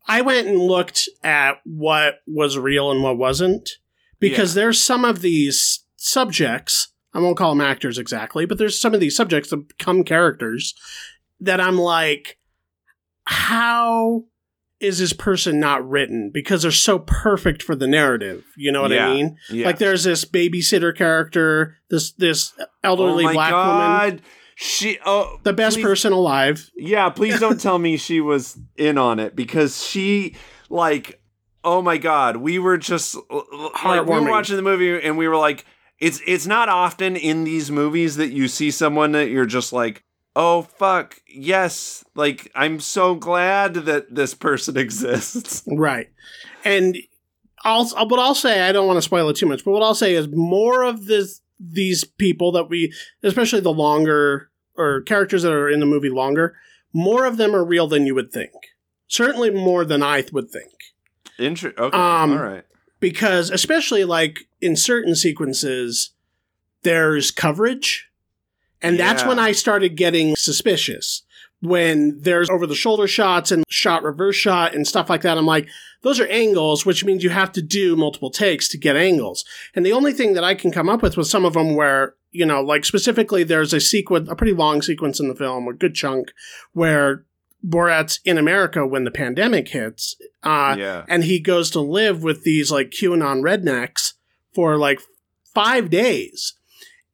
[0.09, 3.70] I went and looked at what was real and what wasn't
[4.18, 6.88] because there's some of these subjects.
[7.14, 10.74] I won't call them actors exactly, but there's some of these subjects that become characters
[11.44, 12.38] that I'm like,
[13.26, 14.24] how
[14.80, 16.30] is this person not written?
[16.33, 18.44] Because they're so perfect for the narrative.
[18.57, 19.09] You know what Yeah.
[19.09, 19.37] I mean?
[19.50, 19.66] yeah.
[19.66, 24.22] Like, there's this babysitter character, this this oh elderly my black woman, god.
[24.57, 26.70] She oh the best please- person alive.
[26.76, 30.37] Yeah, please don't tell me she was in on it because she
[30.68, 31.20] like
[31.66, 35.37] oh my god, we were just like, we were watching the movie and we were
[35.37, 35.64] like
[35.98, 40.04] it's it's not often in these movies that you see someone that you're just like
[40.37, 45.62] oh fuck, yes, like I'm so glad that this person exists.
[45.66, 46.11] Right.
[46.64, 46.97] And
[47.64, 49.94] I'll what I'll say, I don't want to spoil it too much, but what I'll
[49.94, 52.92] say is more of this these people that we
[53.23, 56.57] especially the longer or characters that are in the movie longer,
[56.92, 58.51] more of them are real than you would think.
[59.07, 60.73] Certainly more than I would think.
[61.38, 62.64] Inter- okay, Um, all right.
[63.01, 66.11] Because especially like in certain sequences,
[66.83, 68.11] there's coverage
[68.85, 71.23] And that's when I started getting suspicious.
[71.61, 75.47] When there's over the shoulder shots and shot reverse shot and stuff like that, I'm
[75.47, 75.66] like,
[76.03, 79.44] those are angles, which means you have to do multiple takes to get angles.
[79.75, 82.14] And the only thing that I can come up with was some of them where,
[82.31, 85.73] you know, like specifically there's a sequence, a pretty long sequence in the film, a
[85.73, 86.33] good chunk,
[86.73, 87.25] where
[87.66, 90.16] Borat's in America when the pandemic hits.
[90.42, 91.05] Uh, yeah.
[91.09, 94.12] and he goes to live with these like QAnon rednecks
[94.53, 95.01] for like
[95.55, 96.55] five days.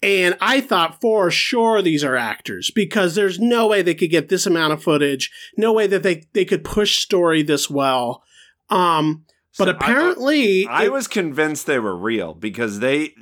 [0.02, 4.28] And I thought for sure these are actors because there's no way they could get
[4.30, 8.22] this amount of footage, no way that they, they could push story this well.
[8.70, 9.24] Um,
[9.58, 13.14] but So I- apparently, I, it- was convinced they were real because they,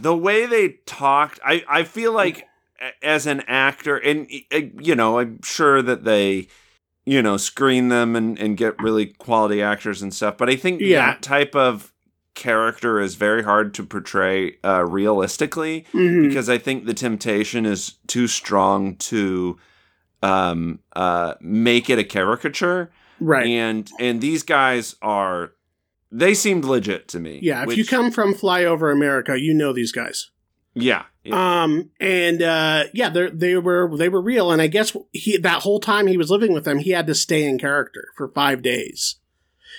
[0.00, 2.44] the way they talked, I, I feel like
[3.02, 4.26] as an actor, and
[4.80, 6.48] you know, I'm sure that they,
[7.04, 10.36] you know, screen them and, and get really quality actors and stuff.
[10.38, 11.06] But I think Yeah.
[11.06, 11.92] that type of
[12.36, 16.28] character is very hard to portray uh, realistically Mhm.
[16.28, 19.58] because I think the temptation is too strong to
[20.22, 23.46] um, uh, make it a caricature right.
[23.46, 25.52] and and these guys are
[26.12, 27.62] they seemed legit to me yeah.
[27.62, 30.30] If which- you come from Flyover America, you know these guys.
[30.74, 31.62] yeah, yeah.
[31.62, 35.62] Um, and uh, yeah, they they were they were real, and I guess he that
[35.62, 38.62] whole time he was living with them, he had to stay in character for five
[38.62, 39.16] days.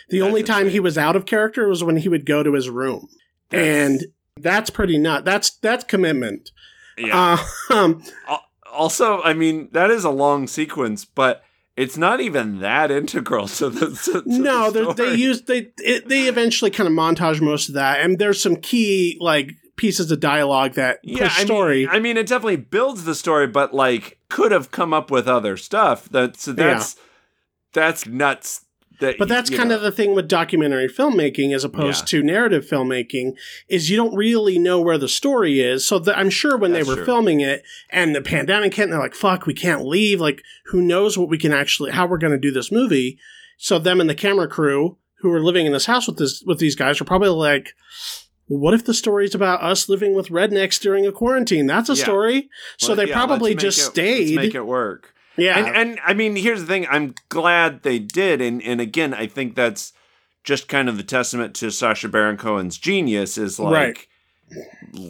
[0.10, 2.54] The That's only time he was out of character was when he would go to
[2.54, 3.10] his room,
[3.52, 4.06] and
[4.40, 5.26] that's pretty nut.
[5.26, 6.52] That's that's commitment.
[6.98, 7.38] yeah.
[7.70, 8.04] Uh, um,
[8.72, 11.42] also i mean that is a long sequence but
[11.78, 16.10] it's not even that integral to the to, to no, the they use they it,
[16.10, 20.20] they eventually kind of montage most of that, and there's some key like pieces of
[20.20, 21.86] dialogue that push yeah, I story.
[21.86, 25.28] Mean, I mean, it definitely builds the story, but like, could have come up with
[25.28, 26.10] other stuff.
[26.10, 26.96] That so that's
[27.74, 28.66] that's nuts.
[29.00, 32.20] That But that's kind of the thing with documentary filmmaking as opposed Yeah.
[32.20, 33.34] to narrative filmmaking
[33.68, 35.86] is you don't really know where the story is.
[35.86, 37.06] So the, I'm sure when That's they were true.
[37.06, 40.20] filming it and the pandemic hit and they're like, fuck, we can't leave.
[40.20, 43.20] Like, who knows what we can actually, how we're going to do this movie.
[43.58, 46.60] So them and the camera crew who were living in this house with this, with
[46.60, 47.74] these guys were probably like,
[48.48, 51.68] what if the story's about us living with rednecks during a quarantine?
[51.68, 52.04] That's a Yeah.
[52.04, 52.50] story.
[52.78, 54.36] So Well, they yeah, probably just it- stayed.
[54.36, 55.14] make it work.
[55.38, 55.58] Yeah.
[55.58, 56.88] And, and I mean, here's the thing.
[56.90, 59.94] I'm glad they did, and and again, I think that's
[60.44, 63.38] just kind of the testament to Sacha Baron Cohen's genius.
[63.38, 64.10] Is like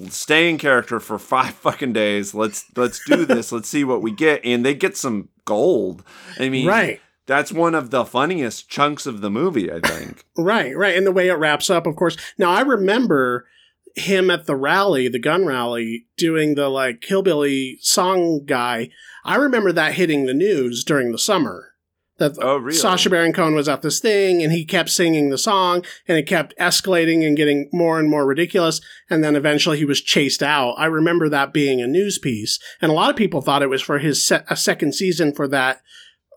[0.10, 2.34] stay in character for five fucking days.
[2.34, 3.52] Let's let's do this.
[3.52, 6.04] let's see what we get, and they get some gold.
[6.40, 7.02] I mean, right.
[7.26, 9.72] That's one of the funniest chunks of the movie.
[9.72, 10.24] I think.
[10.40, 10.96] Right, right.
[10.96, 12.16] And the way it wraps up, of course.
[12.38, 13.48] Now, I remember
[13.96, 18.90] him at the rally, the gun rally, doing the like hillbilly song guy.
[19.28, 21.74] I remember that hitting the news during the summer.
[22.18, 22.76] That Oh, really?
[22.78, 26.24] Sacha Baron Cohen was at this thing and he kept singing the song and it
[26.26, 28.82] kept escalating and getting more and more ridiculous.
[29.10, 30.74] And then eventually he was chased out.
[30.80, 32.58] I remember that being a news piece.
[32.82, 35.48] And a lot of people thought it was for his se- a second season for
[35.50, 35.82] that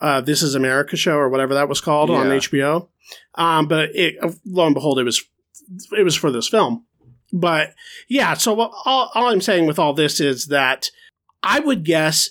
[0.02, 2.88] uh, This Is America show or whatever that was called on HBO.
[3.36, 5.22] Um, but it, lo and behold, it was
[5.96, 6.84] it was for this film.
[7.32, 7.74] But
[8.08, 10.90] yeah, so all, all I'm saying with all this is that
[11.42, 12.30] I would guess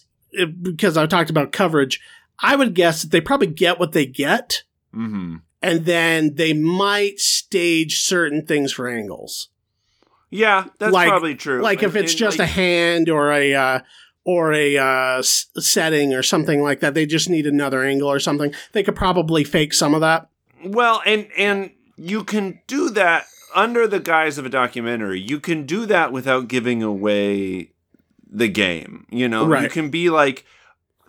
[0.61, 1.99] because I talked about coverage,
[2.39, 4.63] I would guess that they probably get what they get,
[4.93, 9.49] hmm and then they might stage certain things for angles.
[10.29, 11.61] Yeah, that's Like- probably true.
[11.61, 13.79] Like if it's just a hand or a uh,
[14.23, 18.19] or a uh, s- setting or something like that, they just need another angle or
[18.19, 18.53] something.
[18.73, 20.29] They could probably fake some of that.
[20.63, 25.19] Well, and and you can do that under the guise of a documentary.
[25.19, 27.71] You can do that without giving away
[28.29, 29.05] the game.
[29.09, 30.45] You know, you can be like,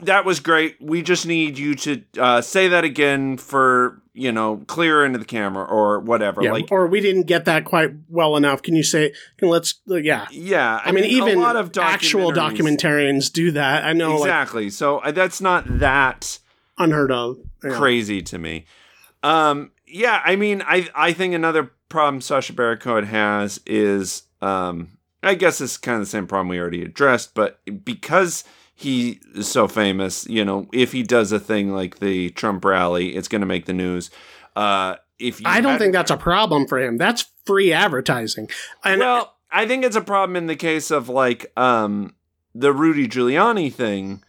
[0.00, 0.80] "That was great.
[0.80, 5.24] We just need you to uh, say that again for you know clear into the
[5.24, 8.62] camera or whatever." Yeah, Like, or we didn't get that quite well enough.
[8.62, 9.12] Can you say?
[9.38, 9.74] Can let's?
[9.90, 13.84] uh, Yeah, yeah, I, mean, even a lot of actual documentarians do that.
[13.84, 14.70] I know, like exactly.
[14.70, 16.38] so uh, that's not that.
[16.78, 17.38] unheard of.
[17.62, 17.76] Yeah.
[17.76, 18.64] crazy to me.
[19.22, 24.96] Um, yeah, I mean, I I think another problem Sacha Baron Cohen has is, um,
[25.22, 29.48] I guess it's kind of the same problem we already addressed, but because he is
[29.48, 33.42] so famous, you know, if he does a thing like the Trump rally, it's going
[33.42, 34.10] to make the news.
[34.56, 36.96] Uh, if you I don't had- think that's a problem for him.
[36.96, 38.48] That's free advertising.
[38.84, 42.14] And well, I think it's a problem in the case of like um
[42.54, 44.22] the Rudy Giuliani thing.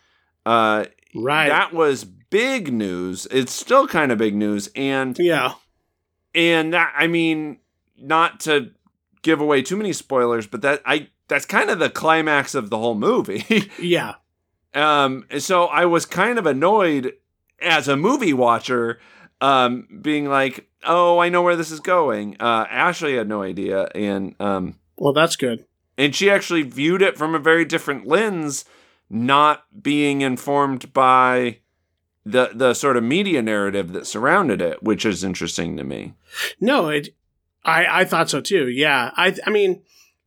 [0.45, 0.85] Uh,
[1.15, 1.47] right.
[1.47, 3.27] that was big news.
[3.31, 5.53] It's still kind of big news, and yeah.
[6.35, 7.59] and that I mean,
[7.97, 8.71] not to
[9.21, 12.77] give away too many spoilers, but that I that's kind of the climax of the
[12.77, 13.69] whole movie.
[13.79, 14.15] Yeah.
[14.73, 17.13] um, so I was kind of annoyed
[17.61, 18.99] as a movie watcher,
[19.39, 23.87] um, being like, "Oh, I know where this is going." Uh, Ashley had no idea,
[23.95, 25.65] and um, Well, that's good.
[25.97, 28.65] and she actually viewed it from a very different lens
[29.09, 31.57] not being informed by
[32.25, 36.13] the the sort of media narrative that surrounded it, which is interesting to me.
[36.59, 37.09] No, it.
[37.63, 38.67] I I thought so too.
[38.69, 39.81] Yeah, I I mean,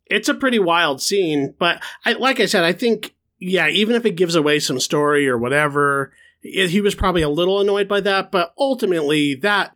[0.07, 4.07] it's a pretty wild scene, but I like I said, I think yeah, even if
[4.07, 6.13] it gives away some story or whatever,
[6.43, 8.31] it, he was probably a little annoyed by that.
[8.31, 9.75] But ultimately, that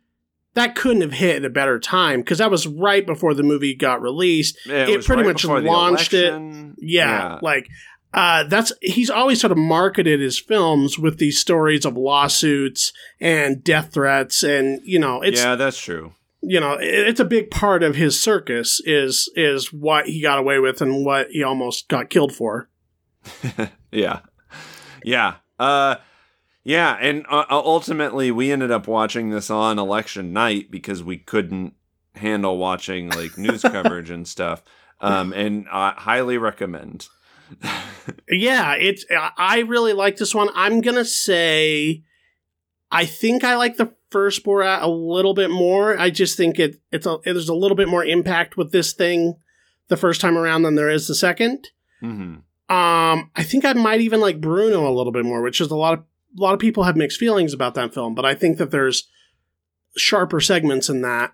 [0.55, 3.75] that couldn't have hit at a better time because that was right before the movie
[3.75, 4.57] got released.
[4.65, 6.29] Yeah, It was pretty right much launched it.
[6.29, 6.75] election.
[6.79, 7.67] Yeah, like
[8.13, 13.63] uh, that's he's always sort of marketed his films with these stories of lawsuits and
[13.63, 16.13] death threats, and you know, it's yeah, that's true.
[16.41, 20.59] You know, it's a big part of his circus is is what he got away
[20.59, 22.69] with and what he almost got killed for.
[23.91, 24.19] Yeah,
[25.03, 25.95] yeah, uh,
[26.63, 31.73] yeah, and uh, ultimately we ended up watching this on election night because we couldn't
[32.13, 34.61] handle watching like news coverage and stuff.
[35.01, 37.07] Um, and I highly recommend.
[38.29, 40.49] Yeah, it's I- I really like this one.
[40.53, 42.03] I'm gonna say,
[42.91, 45.97] I think I like the first Borat a little bit more.
[45.97, 49.35] I just think it it's a there's a little bit more impact with this thing
[49.87, 51.67] the first time around than there is the second.
[51.99, 52.35] hmm
[52.69, 55.75] Um, I think I might even like Bruno a little bit more, which is a
[55.75, 55.99] lot of
[56.37, 59.07] a lot of people have mixed feelings about that film, but I think that there's
[59.97, 61.33] sharper segments in that.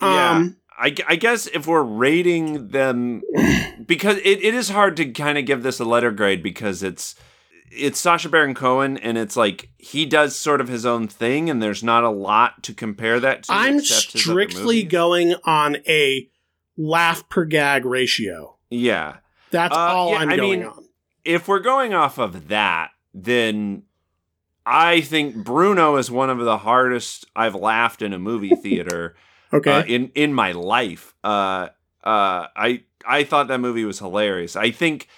[0.00, 3.22] Um, I, I guess if we're rating them,
[3.86, 7.14] because it, it is hard to kind of give this a letter grade because it's
[7.74, 11.62] it's Sacha Baron Cohen and it's like he does sort of his own thing and
[11.62, 13.52] there's not a lot to compare that to.
[13.52, 16.28] I'm except his other strictly going on a
[16.76, 18.56] laugh per gag ratio.
[18.70, 19.18] Yeah,
[19.50, 20.84] That's Uh, all yeah, I'm I going mean, on.
[21.24, 23.82] if we're going off of that, then
[24.64, 29.14] I think Bruno is one of the hardest I've laughed in a movie theater.
[29.52, 29.70] Okay.
[29.70, 31.14] uh, in in my life.
[31.22, 31.68] Uh,
[32.04, 34.56] uh, I I thought that movie was hilarious.
[34.56, 35.08] I think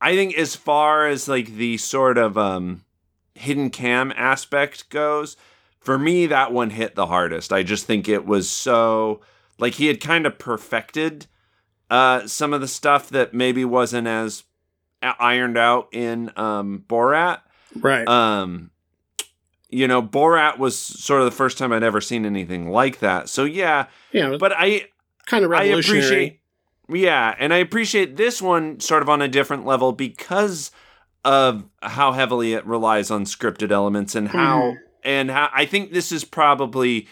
[0.00, 2.84] I think as far as like the sort of um,
[3.34, 5.36] hidden cam aspect goes,
[5.78, 7.52] for me that one hit the hardest.
[7.52, 9.20] I just think it was so
[9.58, 11.26] like he had kind of perfected
[11.90, 14.44] uh, some of the stuff that maybe wasn't as
[15.02, 17.40] ironed out in um, Borat.
[17.78, 18.06] right.
[18.06, 18.70] Um,
[19.68, 23.28] you know, Borat was sort of the first time I'd ever seen anything like that.
[23.28, 24.88] So yeah, yeah, but I
[25.26, 26.00] kind of I revolutionary.
[26.04, 26.39] appreciate
[26.92, 30.70] yeah, and I appreciate this one sort of on a different level because
[31.24, 34.76] of how heavily it relies on scripted elements and how Mhm.
[35.04, 37.06] and how I think this is probably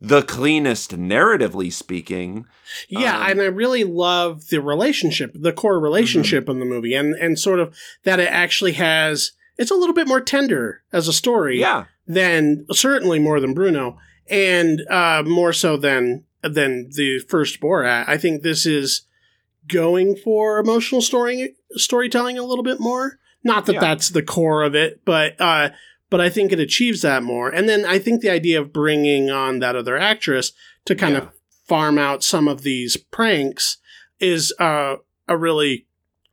[0.00, 2.46] the cleanest narratively speaking.
[2.88, 7.14] Yeah, Um, and I really love the relationship, the core relationship in the movie, and
[7.14, 9.32] and sort of that it actually has.
[9.56, 11.84] It's a little bit more tender as a story Yeah.
[12.08, 13.96] than certainly more than Bruno,
[14.28, 18.04] and uh, more so than than the first Borat.
[18.08, 19.02] I think this is
[19.68, 23.18] going for emotional story storytelling a little bit more.
[23.42, 23.80] Not that Yeah.
[23.80, 25.70] that's the core of it, but uh,
[26.10, 27.48] but I think it achieves that more.
[27.48, 30.52] And then I think the idea of bringing on that other actress
[30.86, 31.22] to kind Yeah.
[31.22, 31.28] of
[31.66, 33.78] farm out some of these pranks
[34.20, 34.96] is uh,
[35.28, 35.86] a really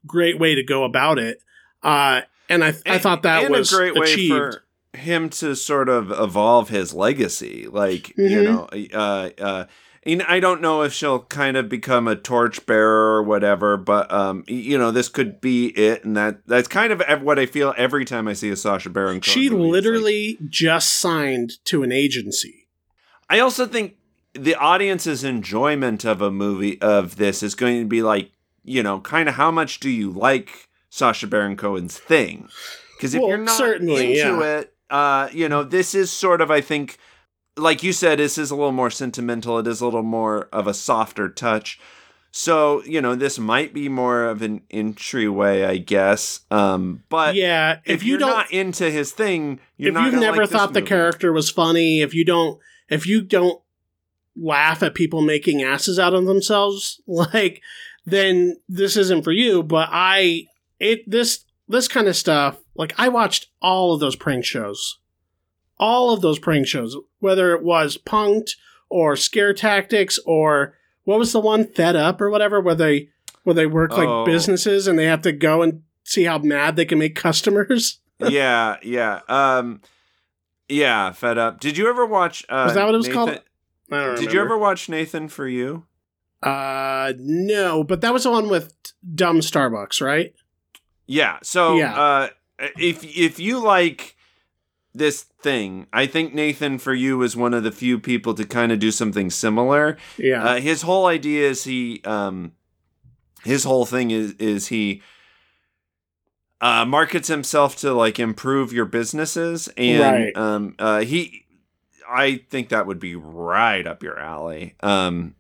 [0.06, 1.42] great way to go about it.
[1.84, 4.64] Uh, and I, I thought that was a great way for
[4.94, 7.66] him to sort of evolve his legacy.
[7.68, 8.44] Like you Mhm.
[8.44, 9.66] know, uh, uh,
[10.04, 14.44] and I don't know if she'll kind of become a torchbearer or whatever, but um,
[14.48, 18.06] you know, this could be it, and that that's kind of what I feel every
[18.06, 19.22] time I see a Sacha Baron.
[19.22, 19.56] Cohen She movie.
[19.56, 22.68] It's like- literally just signed to an agency.
[23.30, 23.96] I also think
[24.34, 28.32] the audience's enjoyment of a movie of this is going to be like,
[28.64, 32.50] you know, kind of how much do you like Sacha Baron Cohen's thing?
[32.98, 34.60] Because if Well, you're not certainly, into yeah.
[34.60, 36.98] it, uh, you know, this is sort of, I think,
[37.58, 39.60] like you said, this is a little more sentimental.
[39.60, 41.80] It is a little more of a softer touch.
[42.32, 46.42] So, you know, this might be more of an entryway, I guess.
[46.50, 50.22] Um, but yeah, if, if, you you're don't, not into his thing, you're if you've
[50.22, 52.58] never like thought the character was funny, if you don't,
[52.90, 53.62] if you don't
[54.38, 57.62] laugh at people making asses out of themselves, like,
[58.06, 59.62] then this isn't for you.
[59.62, 60.48] But I,
[60.80, 65.00] it this this kind of stuff, like, I watched all of those prank shows,
[65.82, 68.56] all of those prank shows, whether it was Punk'd
[68.90, 73.10] or Scare Tactics or what was the one Fed Up or whatever, where they
[73.44, 74.24] where they work like Oh.
[74.26, 78.00] businesses and they have to go and see how mad they can make customers.
[78.20, 79.20] yeah, yeah.
[79.28, 79.82] Um
[80.70, 81.60] yeah, fed up.
[81.60, 83.42] Did you ever watch uh Was that what it was Nathan- called?
[83.92, 85.86] I don't Did you ever watch Nathan for you?
[86.42, 88.74] Uh, no, but that was the one with
[89.14, 90.34] dumb Starbucks, right?
[91.08, 91.40] Yeah.
[91.44, 91.94] So Yeah.
[92.00, 92.30] uh
[92.78, 94.16] if if you like
[94.94, 98.72] this thing, I think Nathan for you is one of the few people to kind
[98.72, 99.98] of do something similar.
[100.18, 100.44] Yeah.
[100.44, 102.52] Uh, his whole idea is he um
[103.44, 105.02] his whole thing is is he
[106.60, 110.00] uh, markets himself to like improve your businesses, and
[110.36, 110.38] Right.
[110.38, 111.46] um, uh, he,
[112.08, 114.76] I think that would be right up your alley.
[114.82, 115.34] Um,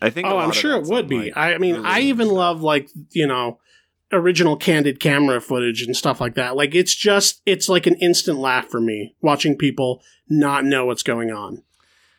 [0.00, 0.26] I think.
[0.26, 1.18] Oh, I'm sure it would be.
[1.30, 3.58] like, I mean, I even love like you know
[4.12, 6.56] original candid camera footage and stuff like that.
[6.56, 11.02] Like it's just it's like an instant laugh for me watching people not know what's
[11.02, 11.62] going on.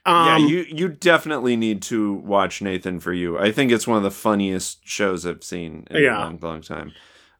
[0.05, 3.37] yeah, Um, you you definitely need to watch Nathan for you.
[3.37, 6.19] I think it's one of the funniest shows I've seen in Yeah.
[6.19, 6.91] a long, long time.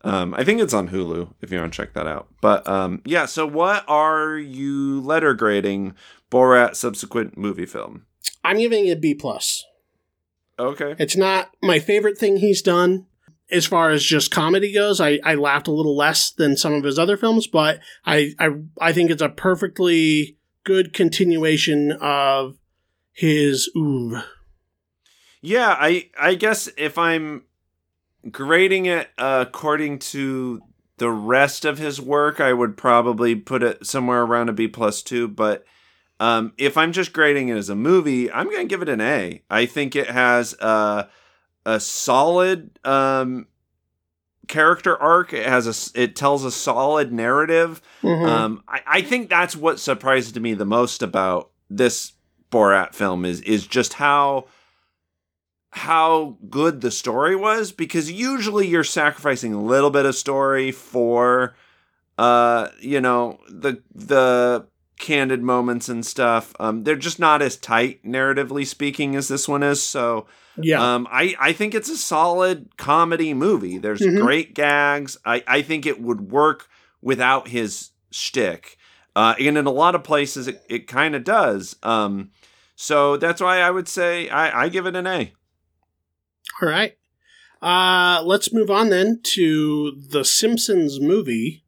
[0.04, 2.28] Um, I think it's on Hulu if you want to check that out.
[2.40, 5.96] But um, yeah, so what are you letter grading
[6.32, 8.06] Borat subsequent movie film?
[8.44, 9.66] I'm giving it B plus.
[10.60, 10.96] Okay.
[11.00, 13.08] It's not my favorite thing he's done
[13.52, 15.00] as far as just comedy goes.
[15.00, 18.50] I, I laughed a little less than some of his other films, but I, I
[18.80, 22.58] I think it's a perfectly good continuation of
[23.12, 24.26] his oeuvre.
[25.42, 27.44] Yeah, I I guess if I'm
[28.32, 30.62] grading it uh, according to
[30.98, 35.04] the rest of his work, I would probably put it somewhere around a B plus
[35.04, 35.28] two.
[35.28, 35.66] But
[36.20, 39.02] um, if I'm just grading it as a movie, I'm going to give it an
[39.02, 39.44] A.
[39.50, 41.10] I think it has a
[41.66, 43.48] a solid um,
[44.48, 45.34] character arc.
[45.34, 47.82] It has a it tells a solid narrative.
[48.02, 48.28] Mhm.
[48.28, 52.14] Um, I, I think that's what surprised me the most about this
[52.52, 54.46] Borat film is is just how
[55.72, 61.54] how good the story was because usually you're sacrificing a little bit of story for
[62.18, 64.66] uh you know the the
[64.98, 69.64] candid moments and stuff um they're just not as tight narratively speaking as this one
[69.64, 70.26] is so
[70.58, 70.96] yeah.
[70.96, 73.78] um, I, I think it's a solid comedy movie.
[73.78, 74.22] There's Mhm.
[74.22, 75.18] great gags.
[75.26, 76.68] I, I think it would work
[77.02, 78.78] without his shtick.
[79.16, 81.76] Uh, and in a lot of places, it, it kind of does.
[81.84, 82.32] Um,
[82.76, 85.34] so that's why I would say I, I give it an A.
[86.62, 86.98] All right.
[87.62, 91.64] Uh, let's move on then to the Simpsons movie.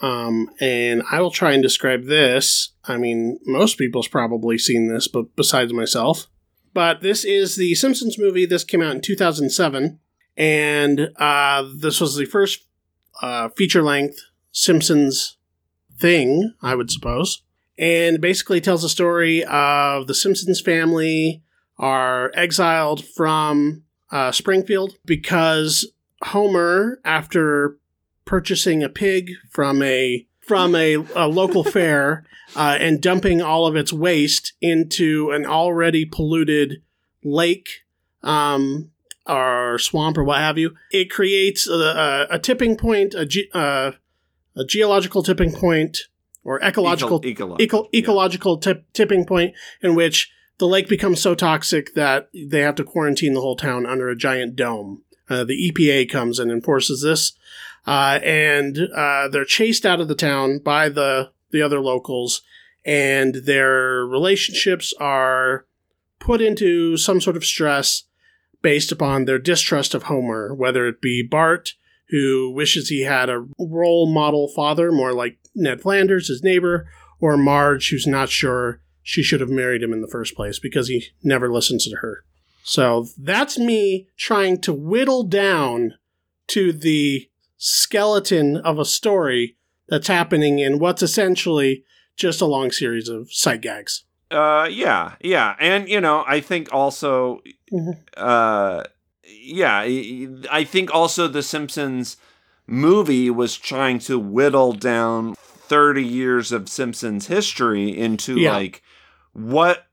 [0.00, 2.70] Um, and I will try and describe this.
[2.84, 6.28] I mean, most people's probably seen this, but besides myself.
[6.78, 8.46] But this is the Simpsons movie.
[8.46, 9.98] This came out in 2007,
[10.36, 12.66] and uh, this was the first
[13.20, 14.20] uh, feature length
[14.52, 15.38] Simpsons
[15.98, 17.42] thing, I would suppose.
[17.76, 21.42] And basically tells the story of the Simpsons family
[21.78, 25.84] are exiled from uh, Springfield because
[26.26, 27.76] Homer, after
[28.24, 32.24] purchasing a pig from a from a, a local fair
[32.56, 36.82] uh, and dumping all of its waste into an already polluted
[37.22, 37.84] lake
[38.22, 38.90] um,
[39.26, 43.48] or swamp or what have you, it creates a, a, a tipping point, a, ge-
[43.54, 43.92] uh,
[44.56, 45.98] a geological tipping point
[46.42, 47.80] or ecological Eco- ecological.
[47.84, 52.74] eco- ecological tip- tipping point in which the lake becomes so toxic that they have
[52.76, 55.02] to quarantine the whole town under a giant dome.
[55.28, 57.34] Uh, the EPA comes and enforces this,
[57.88, 62.42] uh, and uh, they're chased out of the town by the the other locals,
[62.84, 65.64] and their relationships are
[66.18, 68.02] put into some sort of stress
[68.60, 71.72] based upon their distrust of Homer, whether it be Bart,
[72.10, 77.38] who wishes he had a role model father, more like Ned Flanders, his neighbor, or
[77.38, 81.06] Marge, who's not sure she should have married him in the first place because he
[81.22, 82.22] never listens to her.
[82.64, 85.94] So that's me trying to whittle down
[86.48, 89.56] to the skeleton of a story
[89.88, 91.84] that's happening in what's essentially
[92.16, 94.04] just a long series of sight gags.
[94.30, 97.40] Uh, yeah, yeah, and you know, I think also,
[97.72, 97.94] Mhm.
[98.16, 98.84] uh,
[99.24, 99.78] yeah,
[100.50, 102.16] I- think also the Simpsons
[102.66, 108.52] movie was trying to whittle down thirty years of Simpsons history into Yeah.
[108.52, 108.82] like
[109.32, 109.86] what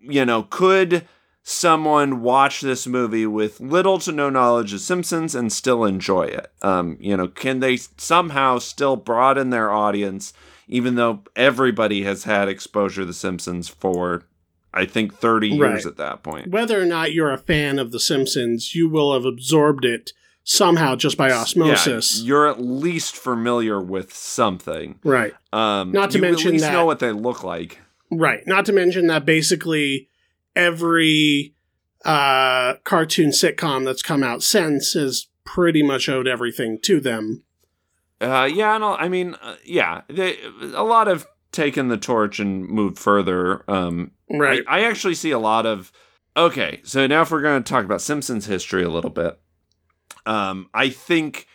[0.00, 1.06] you know could
[1.48, 6.52] someone watch this movie with little to no knowledge of Simpsons and still enjoy it?
[6.62, 10.32] Um, you know, can they somehow still broaden their audience?
[10.70, 14.24] even though everybody has had exposure to The Simpsons for,
[14.74, 15.86] I think, 30 years Right.
[15.86, 16.48] at that point.
[16.50, 20.12] Whether or not you're a fan of The Simpsons, you will have absorbed it
[20.44, 22.18] somehow just by osmosis.
[22.20, 24.96] Yeah, you're at least familiar with something.
[25.04, 25.32] right.
[25.54, 27.78] Um, Not to you mention at least that- know what they look like.
[28.12, 28.46] Right.
[28.46, 30.10] Not to mention that basically
[30.58, 31.54] every
[32.04, 37.44] uh, cartoon sitcom that's come out since has pretty much owed everything to them.
[38.20, 40.36] Uh, yeah, no, I mean, uh, yeah, they,
[40.74, 43.64] a lot have taken the torch and moved further.
[43.70, 44.62] Um, Right.
[44.68, 45.90] I, I actually see a lot of.
[46.36, 49.40] Okay, so now if we're going to talk about Simpsons history a little bit,
[50.26, 51.46] um, I think.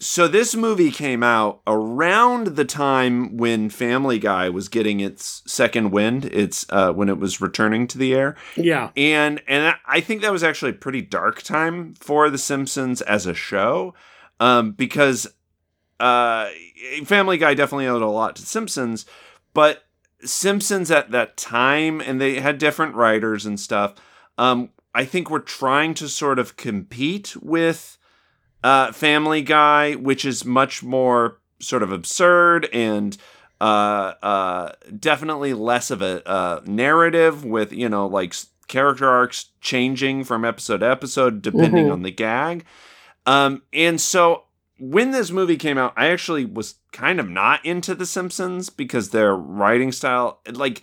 [0.00, 5.90] So this movie came out around the time when Family Guy was getting its second
[5.90, 6.26] wind.
[6.26, 8.90] It's uh, when it was returning to the air, yeah.
[8.96, 13.26] and and I think that was actually a pretty dark time for The Simpsons as
[13.26, 13.92] a show,
[14.38, 15.26] um, because
[15.98, 16.48] uh,
[17.04, 19.04] Family Guy definitely owed a lot to Simpsons,
[19.52, 19.84] but
[20.22, 23.96] Simpsons at that time, and they had different writers and stuff.
[24.36, 27.97] Um, I think we're trying to sort of compete with
[28.64, 33.16] uh, Family Guy, which is much more sort of absurd and
[33.60, 38.34] uh, uh, definitely less of a uh, narrative with you know like
[38.68, 41.92] character arcs changing from episode to episode depending Mhm.
[41.92, 42.64] on the gag.
[43.26, 44.44] Um, and so
[44.78, 49.10] when this movie came out, I actually was kind of not into The Simpsons because
[49.10, 50.82] their writing style, like,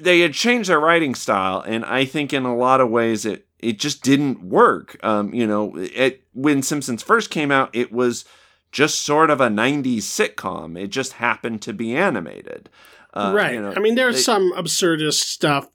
[0.00, 3.46] they had changed their writing style, and I think in a lot of ways it
[3.58, 4.96] it just didn't work.
[5.04, 8.24] Um, you know, it when Simpsons first came out, it was
[8.72, 10.78] just sort of a '90s sitcom.
[10.78, 12.68] It just happened to be animated.
[13.14, 13.54] Uh, right.
[13.54, 15.68] you know, I mean, there's they- some absurdist stuff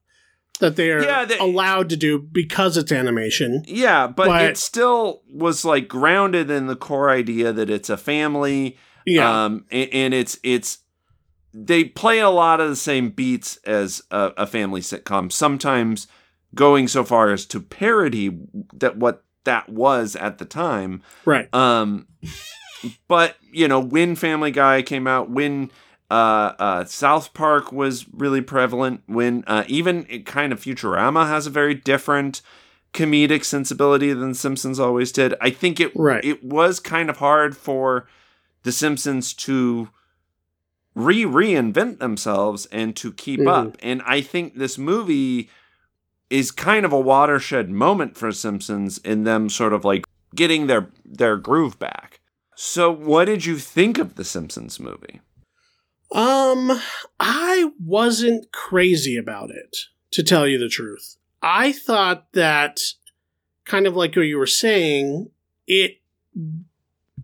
[0.60, 3.64] that they are Yeah, they- allowed to do because it's animation.
[3.66, 7.98] Yeah, but, But- it still was like grounded in the core idea that it's a
[7.98, 8.78] family.
[9.08, 9.46] Yeah.
[9.46, 10.78] Um, and, and it's it's
[11.54, 15.32] they play a lot of the same beats as a, a family sitcom.
[15.32, 16.08] Sometimes
[16.56, 18.38] going so far as to parody
[18.74, 21.02] that what that was at the time.
[21.26, 21.52] right.
[21.54, 22.08] Um,
[23.08, 25.72] but you know, when Family Guy came out, when
[26.10, 31.48] uh, uh, South Park was really prevalent, when uh, even it kind of Futurama has
[31.48, 32.42] a very different
[32.94, 35.34] comedic sensibility than Simpsons always did.
[35.40, 36.24] I think it Right.
[36.26, 38.08] it was kind of hard for
[38.64, 39.90] the Simpsons to
[40.94, 43.48] re reinvent themselves and to keep Mhm.
[43.48, 43.78] up.
[43.82, 45.50] And I think this movie
[46.32, 50.90] is kind of a watershed moment for Simpsons in them sort of like getting their
[51.06, 52.22] their groove back.
[52.56, 55.20] So what did you think of the Simpsons movie?
[56.14, 56.80] Um,
[57.20, 59.78] I wasn't crazy about it,
[60.12, 61.18] to tell you the truth.
[61.42, 62.80] I thought that,
[63.66, 65.32] kind of like what you were saying,
[65.68, 65.98] it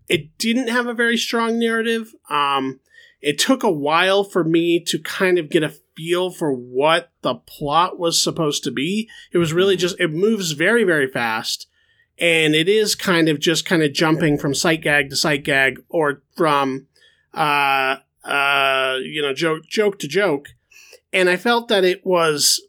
[0.08, 2.14] it didn't have a very strong narrative.
[2.30, 2.80] Um,
[3.20, 7.34] it took a while for me to kind of get a feel for what the
[7.34, 9.08] plot was supposed to be.
[9.32, 11.66] It was really just it moves very very fast,
[12.18, 15.82] and it is kind of just kind of jumping from sight gag to sight gag
[15.88, 16.86] or from
[17.34, 20.48] uh uh you know joke joke to joke
[21.12, 22.66] and i felt that it was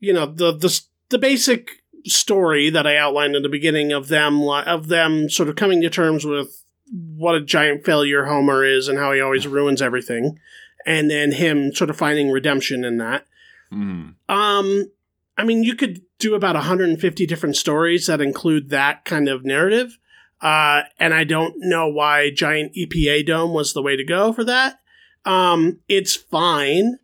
[0.00, 0.80] you know the the
[1.10, 5.56] the basic story that i outlined in the beginning of them of them sort of
[5.56, 9.82] coming to terms with what a giant failure homer is and how he always ruins
[9.82, 10.38] everything
[10.86, 13.26] and then him sort of finding redemption in that
[13.72, 14.14] Mm.
[14.30, 14.90] um,
[15.36, 19.98] I mean, you could do about 150 different stories that include that kind of narrative.
[20.40, 24.42] Uh, and I don't know why Giant EPA Dome was the way to go for
[24.44, 24.80] that.
[25.24, 26.98] Um, it's fine.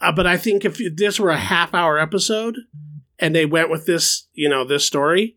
[0.00, 2.56] Uh, but I think if this were a half hour episode
[3.18, 5.36] and they went with this, you know, this story,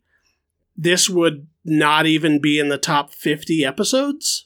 [0.78, 4.46] this would not even be in the top 50 episodes.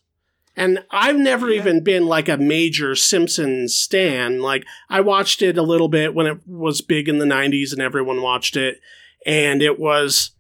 [0.56, 1.62] And I've never Yeah.
[1.62, 4.40] even been like a major Simpsons stan.
[4.40, 7.82] Like, I watched it a little bit when it was big in the 90s and
[7.82, 8.80] everyone watched it.
[9.26, 10.32] And it was,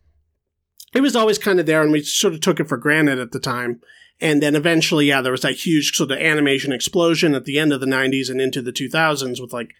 [0.93, 3.31] it was always kind of there and we sort of took it for granted at
[3.31, 3.81] the time.
[4.21, 7.73] And then eventually, yeah, there was that huge sort of animation explosion at the end
[7.73, 9.73] of the 90s and into the 2000s with like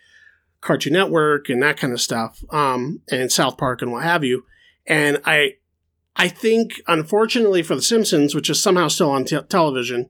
[0.62, 4.46] Cartoon Network and that kind of stuff, um, and South Park and what have you.
[4.88, 5.58] And I,
[6.16, 10.10] I think, unfortunately for The Simpsons, which is somehow still on te- television,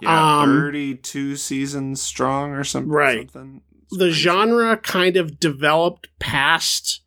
[0.00, 2.90] Yeah, Um, 32 seasons strong or something.
[2.90, 3.30] Right.
[3.30, 3.60] something.
[3.90, 7.02] The genre kind of developed past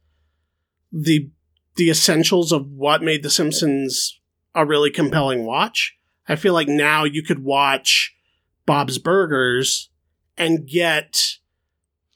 [0.91, 1.30] the
[1.78, 4.20] the essentials of what made The Simpsons
[4.54, 5.93] a really compelling watch.
[6.28, 8.16] I feel like now you could watch
[8.66, 9.89] Bob's Burgers
[10.38, 11.34] and get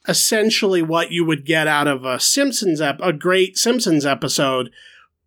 [0.07, 4.69] essentially what you would get out of a Simpsons ep- a great Simpsons episode,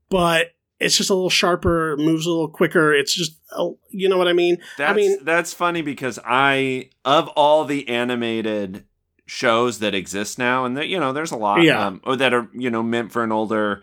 [0.08, 0.52] but
[0.82, 2.92] it's just a little sharper, moves a little quicker.
[2.94, 4.58] It's just, uh, you know what I mean?
[4.78, 8.84] That's, mean- that's funny because I of all the animated
[9.26, 11.86] shows that exist now, and that you know, there's a lot, Yeah.
[11.86, 13.82] um, or that are you know meant for an older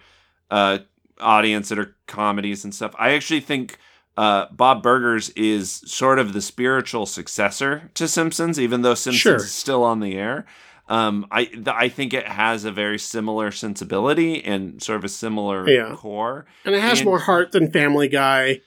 [0.52, 0.80] uh,
[1.20, 2.94] audience that are comedies and stuff.
[3.00, 3.78] I actually think
[4.18, 9.36] uh, Bob Burgers is sort of the spiritual successor to Simpsons, even though Simpsons Sure.
[9.38, 10.46] is still on the air.
[10.90, 15.10] Um, I th- I think it has a very similar sensibility and sort of a
[15.10, 15.94] similar Yeah.
[15.96, 16.46] core.
[16.66, 18.62] And it has And- more heart than Family Guy.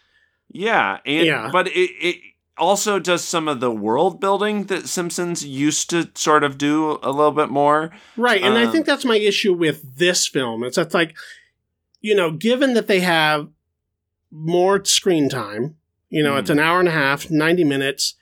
[0.50, 1.50] Yeah, and Yeah.
[1.52, 2.16] but it it
[2.58, 7.10] also does some of the world building that Simpsons used to sort of do a
[7.10, 7.90] little bit more.
[8.16, 10.62] Right, and I Um, think that's my issue with this film.
[10.62, 11.16] It's that's like,
[12.00, 13.48] you know, given that they have
[14.30, 15.76] more screen time,
[16.10, 16.54] you know, it's Mm.
[16.54, 18.14] an hour and a half, 90 minutes,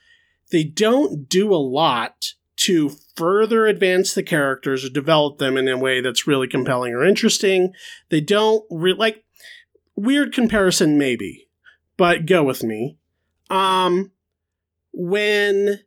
[0.51, 2.33] they don't do a lot
[2.65, 7.03] to further advance the characters or develop them in a way that's really compelling or
[7.03, 7.73] interesting.
[8.09, 9.23] They don't re- like
[9.95, 11.47] weird comparison maybe,
[11.97, 12.97] but go with me.
[13.49, 14.11] Um
[14.93, 15.79] when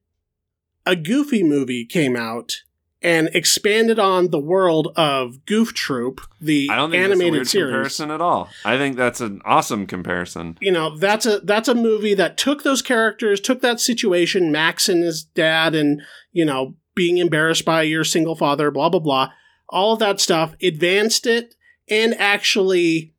[0.86, 2.62] a Goofy movie came out
[3.04, 7.58] and expanded on the world of Goof Troop, the I don't think animated that's a
[7.58, 7.72] weird series.
[7.72, 8.48] comparison at all.
[8.64, 10.56] I think that's an awesome comparison.
[10.62, 14.88] You know, that's a that's a movie that took those characters, took that situation, Max
[14.88, 16.00] and his dad, and
[16.32, 19.30] you know, being embarrassed by your single father, blah blah blah,
[19.68, 21.54] all of that stuff, advanced it,
[21.90, 23.12] and actually,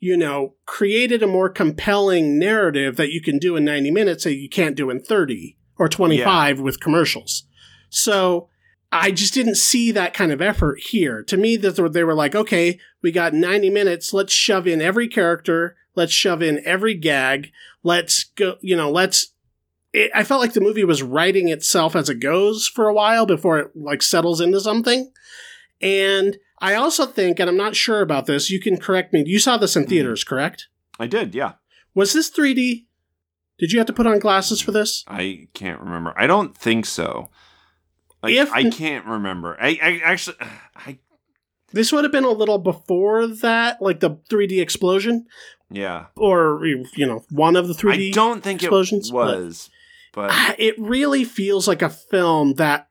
[0.00, 4.34] you know, created a more compelling narrative that you can do in ninety minutes that
[4.34, 7.44] you can't do in thirty or twenty five with commercials.
[7.88, 8.48] So
[8.90, 11.22] I just didn't see that kind of effort here.
[11.24, 14.14] To me, they were like, okay, we got 90 minutes.
[14.14, 15.76] Let's shove in every character.
[15.94, 17.50] Let's shove in every gag.
[17.82, 19.34] Let's go, you know, let's.
[19.92, 23.26] It, I felt like the movie was writing itself as it goes for a while
[23.26, 25.10] before it like settles into something.
[25.80, 29.22] And I also think, and I'm not sure about this, you can correct me.
[29.26, 29.90] You saw this in mm-hmm.
[29.90, 30.68] theaters, correct?
[30.98, 31.54] I did, yeah.
[31.94, 32.86] Was this 3D?
[33.58, 35.04] Did you have to put on glasses for this?
[35.08, 36.14] I can't remember.
[36.16, 37.30] I don't think so.
[38.22, 39.56] Like, If- I can't remember.
[39.60, 40.36] I, I actually,
[40.76, 40.98] I
[41.72, 45.26] This would have been a little before that, like the 3D explosion,
[45.70, 46.06] yeah.
[46.16, 48.08] or you know, one of the 3D.
[48.08, 49.70] I don't think explosions, it was,
[50.12, 52.88] but, Ah, It really feels like a film that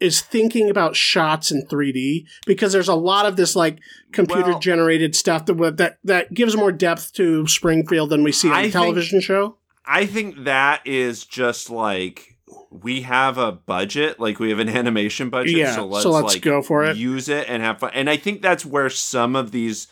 [0.00, 3.78] is thinking about shots in 3D because there's a lot of this like
[4.12, 8.48] computer Well- generated stuff that that that gives more depth to Springfield than we see
[8.48, 9.58] on I the think- television show.
[9.86, 12.33] I think that is just like
[12.82, 16.34] we have a budget, like we have an animation budget, Yeah, so let's, so let's
[16.34, 16.96] like, go for it.
[16.96, 17.90] use it and have fun.
[17.94, 19.86] And I think that's where some of these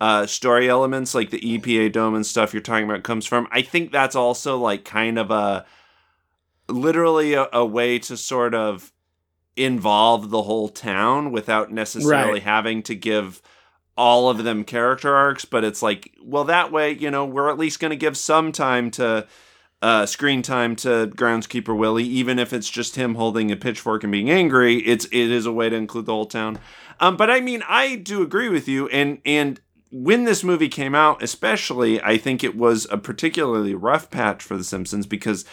[0.00, 3.48] uh, story elements, like the EPA dome and stuff you're talking about, comes from.
[3.50, 5.64] I think that's also like kind of a
[6.68, 8.92] literally a, a way to sort of
[9.56, 12.42] involve the whole town without necessarily Right.
[12.42, 13.42] having to give
[13.96, 17.58] all of them character arcs but it's like well that way you know we're at
[17.58, 19.26] least going to give some time to
[19.80, 24.10] uh, screen time to groundskeeper willie even if it's just him holding a pitchfork and
[24.10, 26.58] being angry it's it is a way to include the whole town.
[27.00, 29.60] Um, but i mean i do agree with you and and
[29.90, 34.56] when this movie came out especially i think it was a particularly rough patch for
[34.56, 35.44] the simpsons because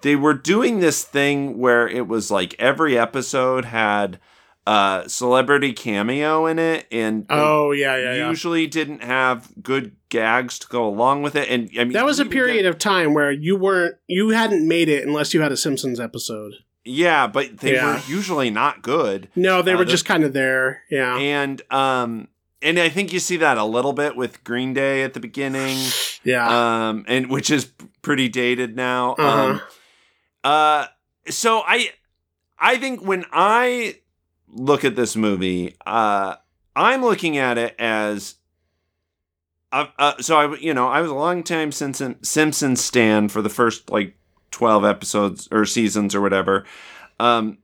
[0.00, 4.18] they were doing this thing where it was like every episode had
[4.66, 8.28] a celebrity cameo in it and Oh yeah, yeah, yeah.
[8.30, 12.18] usually didn't have good gags to go along with it and i mean That was
[12.18, 15.52] a period get- of time where you weren't you hadn't made it unless you had
[15.52, 16.54] a Simpsons episode.
[16.84, 17.94] yeah but they Yeah.
[17.96, 20.82] were usually not good No, they Uh, were just kind of there.
[20.90, 21.16] Yeah.
[21.18, 22.28] and um
[22.62, 25.76] and i think you see that a little bit with green day at the beginning
[26.24, 26.88] yeah.
[26.88, 27.66] um and which is
[28.00, 29.50] pretty dated now Uh-huh.
[29.50, 29.60] um
[30.44, 30.86] uh
[31.28, 31.90] so i
[32.58, 33.96] i think when i
[34.54, 36.36] look at this movie uh
[36.74, 38.36] i'm looking at it as
[39.74, 43.42] uh, uh, so I, you know, I was a long time Simpson Simpsons stan for
[43.42, 44.16] the first like
[44.52, 46.64] twelve episodes or seasons or whatever.
[47.18, 47.58] Um,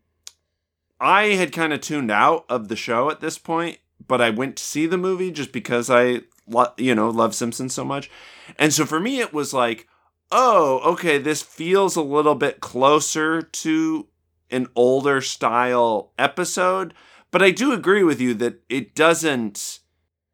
[0.98, 3.78] I had kind of tuned out of the show at this point,
[4.08, 7.74] but I went to see the movie just because I, lo- you know, love Simpsons
[7.74, 8.10] so much,
[8.58, 9.86] and so for me it was like,
[10.32, 14.08] oh, okay, this feels a little bit closer to
[14.50, 16.94] an older style episode,
[17.30, 19.80] but I do agree with you that it doesn't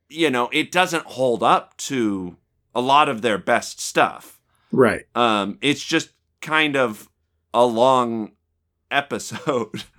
[0.08, 2.36] you know, it doesn't hold up to
[2.74, 4.40] a lot of their best stuff.
[4.72, 5.04] right.
[5.14, 6.10] Um, it's just
[6.40, 7.08] kind of
[7.52, 8.32] a long
[8.90, 9.84] episode.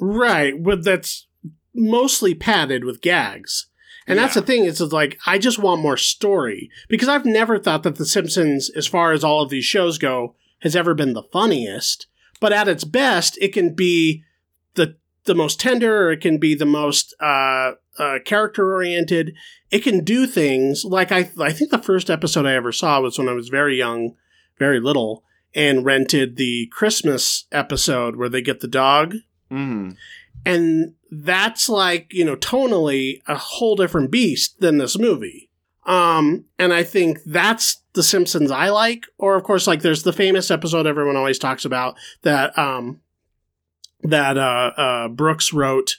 [0.00, 1.26] Right, but that's
[1.74, 3.66] mostly padded with gags.
[4.06, 6.70] And that's the thing, is it's like I just want more story.
[6.88, 10.34] Because I've never thought that The Simpsons, as far as all of these shows go,
[10.60, 12.06] has ever been the funniest.
[12.40, 14.22] But at its best, it can be
[14.74, 19.34] the the most tender, or it can be the most uh, uh, character oriented.
[19.70, 23.18] It can do things like I I think the first episode I ever saw was
[23.18, 24.14] when I was very young,
[24.58, 25.24] very little,
[25.54, 29.16] and rented the Christmas episode where they get the dog
[29.50, 29.96] mm.
[30.44, 35.47] and that's like you know tonally a whole different beast than this movie
[35.88, 40.12] um and i think that's the simpsons i like or of course like there's the
[40.12, 43.00] famous episode everyone always talks about that um
[44.02, 45.96] that uh, uh brooks wrote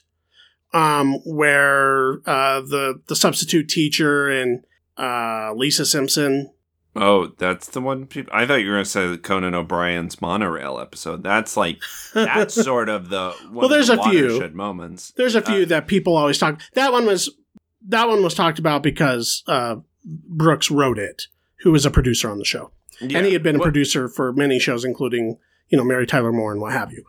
[0.74, 4.64] um where uh the the substitute teacher and
[4.98, 6.52] uh lisa simpson
[6.96, 8.08] Oh, that's the one.
[8.08, 11.24] People, I thought you were going to say Conan O'Brien's monorail episode.
[11.24, 11.80] That's like
[12.16, 14.50] that's sort of the one Well, of there's the a few.
[14.50, 15.14] moments.
[15.16, 16.60] There's a few Uh, that people always talk.
[16.74, 17.30] That one was
[17.88, 21.24] that one was talked about because uh, Brooks wrote it,
[21.62, 22.72] who was a producer on the show,
[23.02, 23.18] Yeah.
[23.20, 25.38] and he had been a What- producer for many shows, including
[25.70, 27.04] you know Mary Tyler Moore and what have you.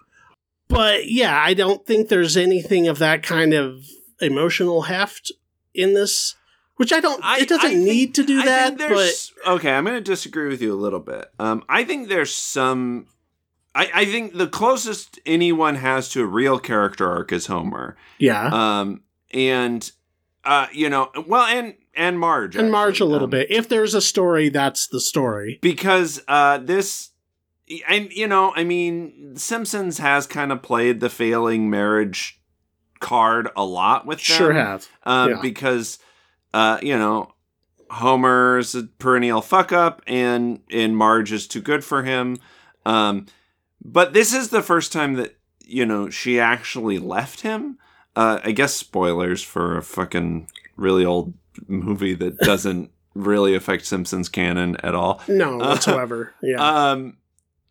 [0.68, 3.84] But yeah, I don't think there's anything of that kind of
[4.20, 5.32] emotional heft
[5.74, 6.36] in this,
[6.76, 7.20] which I don't.
[7.24, 9.96] I- it doesn't I think- need to do I that, think but okay, I'm going
[9.96, 11.26] to disagree with you a little bit.
[11.38, 13.06] Um, I think there's some
[13.74, 17.96] I, I think the closest anyone has to a real character arc is Homer.
[18.18, 18.48] Yeah.
[18.80, 19.02] Um,
[19.32, 19.90] and
[20.44, 23.50] uh, you know, well, and and Marge and Marge actually, a little um, bit.
[23.50, 25.58] If there's a story, that's the story.
[25.60, 27.10] because uh, this,
[27.88, 32.40] and you know, I mean, Simpsons has kind of played the failing marriage
[33.00, 34.36] card a lot with them.
[34.36, 34.88] Sure have.
[35.04, 35.40] um, Yeah.
[35.42, 35.98] because
[36.54, 37.34] uh, you know
[37.90, 42.38] Homer's a perennial fuck up, and and Marge is too good for him.
[42.86, 43.26] Um,
[43.84, 47.78] but this is the first time that you know she actually left him.
[48.16, 51.34] Uh, I guess spoilers for a fucking really old
[51.68, 55.20] movie that doesn't really affect Simpsons canon at all.
[55.28, 56.34] No, whatsoever.
[56.42, 56.58] Yeah.
[56.92, 57.16] Um,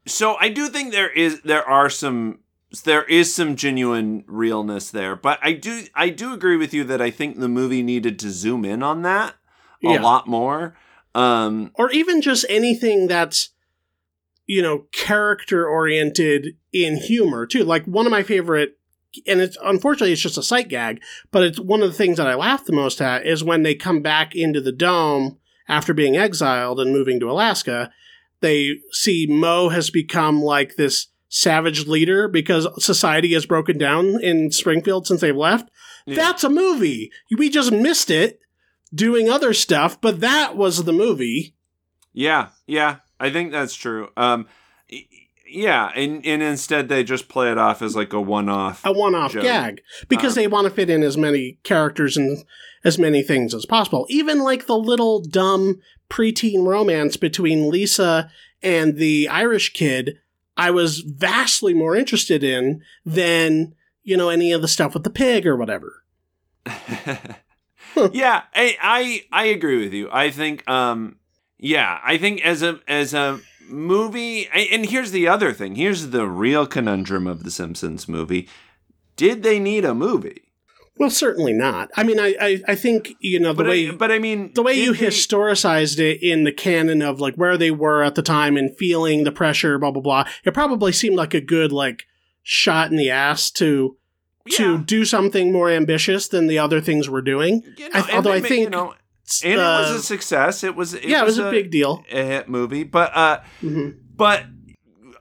[0.05, 2.39] so I do think there is there are some
[2.83, 7.01] there is some genuine realness there, but I do I do agree with you that
[7.01, 9.35] I think the movie needed to zoom in on that
[9.83, 10.01] a Yeah.
[10.01, 10.75] lot more.
[11.13, 13.49] Um, or even just anything that's
[14.47, 18.78] you know character oriented in humor too like one of my favorite
[19.27, 21.01] and it's unfortunately it's just a sight gag
[21.31, 23.75] but it's one of the things that i laugh the most at is when they
[23.75, 25.37] come back into the dome
[25.67, 27.91] after being exiled and moving to alaska
[28.41, 34.51] they see Moe has become like this savage leader because society has broken down in
[34.51, 35.69] springfield since they've left
[36.05, 36.15] Yeah.
[36.15, 38.39] that's a movie we just missed it
[38.93, 41.55] doing other stuff but that was the movie
[42.11, 44.09] yeah, yeah, I think that's true.
[44.17, 44.47] Um,
[45.51, 48.85] yeah, and and instead they just play it off as like a one off.
[48.85, 49.43] a one-off joke.
[49.43, 52.43] gag because Um, they want to fit in as many characters and
[52.83, 54.05] as many things as possible.
[54.09, 55.79] Even like the little dumb
[56.09, 58.31] preteen romance between Lisa
[58.61, 60.17] and the Irish kid,
[60.57, 63.73] I was vastly more interested in than
[64.03, 66.03] you know any of the stuff with the pig or whatever.
[68.11, 70.09] yeah, I, I I agree with you.
[70.11, 71.17] I think um
[71.57, 73.39] yeah, I think as a as a
[73.69, 75.75] movie and here's the other thing.
[75.75, 78.47] Here's the real conundrum of the Simpsons movie.
[79.15, 80.43] Did they need a movie?
[80.97, 81.89] Well, certainly not.
[81.95, 84.51] I mean, I I, I think you know the But way I, but I mean
[84.53, 88.15] the way you they- historicized it in the canon of like where they were at
[88.15, 90.25] the time and feeling the pressure, blah blah blah.
[90.43, 92.03] It probably seemed like a good like
[92.43, 93.95] shot in the ass to
[94.51, 94.81] to Yeah.
[94.85, 97.61] do something more ambitious than the other things we're doing.
[97.77, 98.93] You I- know, and although I think, you know,
[99.43, 100.63] and it was a success.
[100.63, 102.03] It was it yeah, it was a big deal.
[102.11, 104.45] a hit movie, but uh hmm But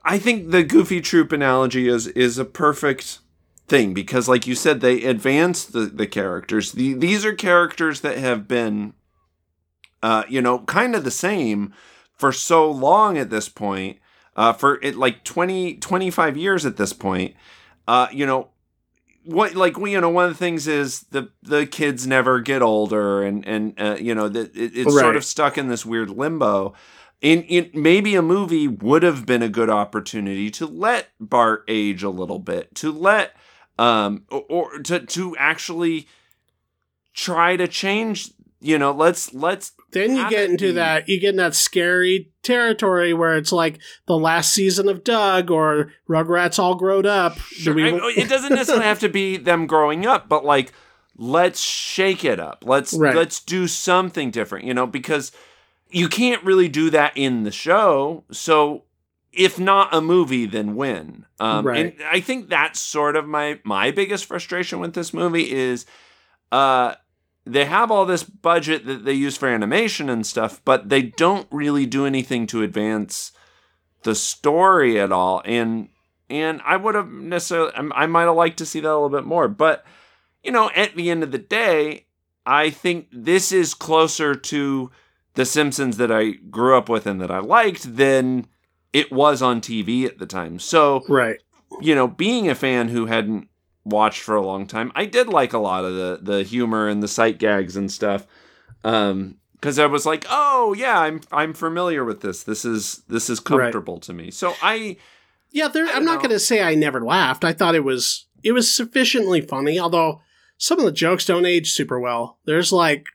[0.03, 3.19] I think the Goofy Troop analogy is is a perfect
[3.67, 6.71] thing because, like you said, they advance the the characters.
[6.71, 8.93] The, these are characters that have been,
[10.01, 11.73] uh, you know, kind of the same
[12.15, 13.97] for so long at this point.
[14.35, 17.35] Uh, for it like 20, 25 years at this point.
[17.87, 18.49] Uh, you know,
[19.29, 22.61] what like we you know one of the things is the the kids never get
[22.61, 26.09] older and and uh, you know that it, it's sort of stuck in this weird
[26.09, 26.73] limbo.
[27.21, 32.01] In, in maybe a movie would have been a good opportunity to let Bart age
[32.01, 33.35] a little bit to let
[33.77, 36.07] um or, or to to actually
[37.13, 38.31] try to change
[38.61, 43.13] you know let's let's Then you get into that you get in that scary territory
[43.13, 47.37] where it's like the last season of Doug or Rugrats all grown up.
[47.39, 47.73] Sure.
[47.73, 50.73] we- I- it doesn't necessarily have to be them growing up, but like
[51.17, 52.63] let's shake it up.
[52.65, 53.15] Let's Right.
[53.15, 55.31] let's do something different, you know, because
[55.91, 58.23] you can't really do that in the show.
[58.31, 58.83] So
[59.31, 61.25] if not a movie, then when?
[61.39, 61.93] Um, Right.
[61.97, 65.85] And I think that's sort of my my biggest frustration with this movie is,
[66.51, 66.95] uh,
[67.45, 71.47] they have all this budget that they use for animation and stuff, but they don't
[71.51, 73.31] really do anything to advance
[74.03, 75.41] the story at all.
[75.45, 75.89] And
[76.29, 79.25] and I would have necessarily, I might have liked to see that a little bit
[79.25, 79.47] more.
[79.47, 79.83] But
[80.43, 82.05] you know, at the end of the day,
[82.45, 84.91] I think this is closer to
[85.33, 88.47] the Simpsons that I grew up with and that I liked than
[88.93, 90.59] it was on TV at the time.
[90.59, 91.39] So right.
[91.81, 93.49] you know, being a fan who hadn't
[93.85, 97.01] watched for a long time, I did like a lot of the the humor and
[97.03, 98.25] the sight gags and stuff.
[98.83, 102.43] Um because I was like, "Oh, yeah, I'm I'm familiar with this.
[102.43, 103.45] This is this is Right.
[103.73, 104.95] comfortable to me." So I
[105.51, 107.43] Yeah, there, I I'm don't going to say I never laughed.
[107.43, 110.21] I thought it was it was sufficiently funny, although
[110.57, 112.37] some of the jokes don't age super well.
[112.45, 113.07] There's like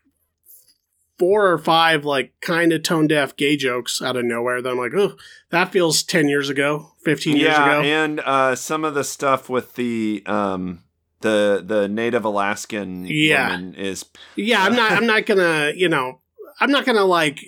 [1.18, 4.78] four or five like kind of tone deaf gay jokes out of nowhere that I'm
[4.78, 5.16] like, oh,
[5.50, 7.82] that feels ten years ago, fifteen years yeah, ago.
[7.82, 10.82] and uh some of the stuff with the um
[11.20, 13.58] the the Native Alaskan Yeah.
[13.76, 14.04] is
[14.36, 14.92] yeah, I'm not.
[14.92, 15.72] I'm not gonna.
[15.74, 16.20] You know,
[16.60, 17.40] I'm not gonna like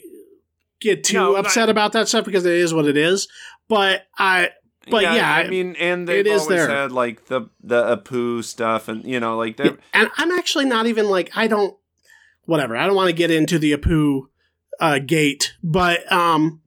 [0.81, 3.29] get too No, upset about that stuff because it is what it is.
[3.69, 4.51] But I,
[4.91, 6.69] But yeah, I mean, and they've it is always there.
[6.71, 10.87] had like the the Apu stuff, and you know, like they're and I'm actually not
[10.87, 11.77] even like I don't.
[12.47, 12.77] Whatever.
[12.77, 14.23] I don't want to get into the Apu
[14.81, 16.63] uh, gate, but um,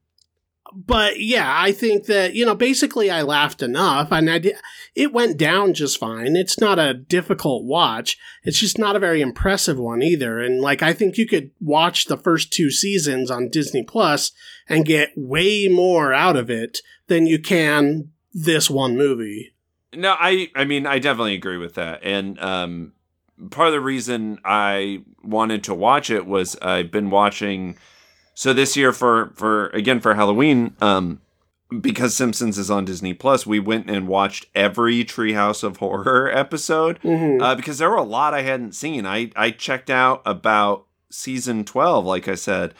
[0.74, 4.56] but yeah, I think that you know, basically, I laughed enough, and I did,
[4.96, 6.36] it went down just fine.
[6.36, 8.18] It's not a difficult watch.
[8.44, 10.40] It's just not a very impressive one either.
[10.40, 14.32] And like, I think you could watch the first two seasons on Disney Plus
[14.68, 19.54] and get way more out of it than you can this one movie.
[19.94, 22.02] No, I I mean I definitely agree with that.
[22.04, 22.94] And um
[23.52, 27.78] part of the reason I wanted to watch it was I've been watching
[28.34, 31.22] so this year for for again for Halloween um
[31.82, 37.00] because Simpsons is on Disney Plus, we went and watched every Treehouse of Horror episode
[37.04, 37.40] Mhm.
[37.42, 39.06] uh, because there were a lot I hadn't seen.
[39.06, 42.74] I I checked out about season twelve, like I said,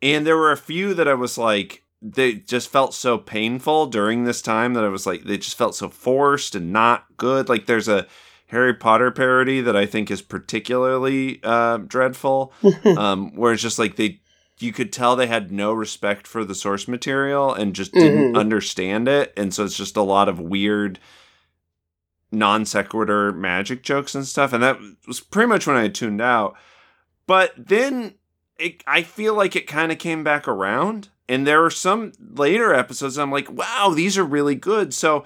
[0.00, 4.24] and there were a few that I was like they just felt so painful during
[4.24, 7.46] this time that I was like they just felt so forced and not good.
[7.50, 8.06] Like there's a
[8.50, 12.52] Harry Potter parody that I think is particularly uh, dreadful,
[12.96, 14.20] um, where it's just like they
[14.58, 18.36] you could tell they had no respect for the source material and just didn't Mhm.
[18.38, 20.98] understand it, and so it's just a lot of weird
[22.32, 26.56] non sequitur magic jokes and stuff, and that was pretty much when I tuned out.
[27.26, 28.14] But then
[28.58, 32.74] it, I feel like it kind of came back around, and there were some later
[32.74, 33.18] episodes.
[33.18, 34.92] I'm like, wow, these are really good.
[34.94, 35.24] So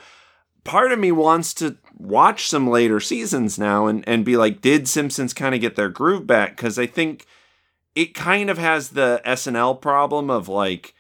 [0.65, 4.89] part of me wants to watch some later seasons now and and be like, did
[4.89, 6.57] Simpsons kind of get their groove back?
[6.57, 7.27] Because I think
[7.95, 10.95] it kind of has the SNL problem of like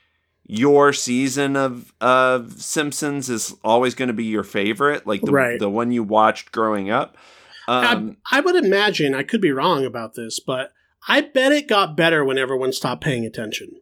[0.46, 5.58] your season of of Simpsons is always going to be your favorite, like the Right.
[5.58, 7.16] the one you watched growing up.
[7.66, 10.72] Um, I, I would imagine I could be wrong about this, but
[11.08, 13.72] I bet it got better when everyone stopped paying attention.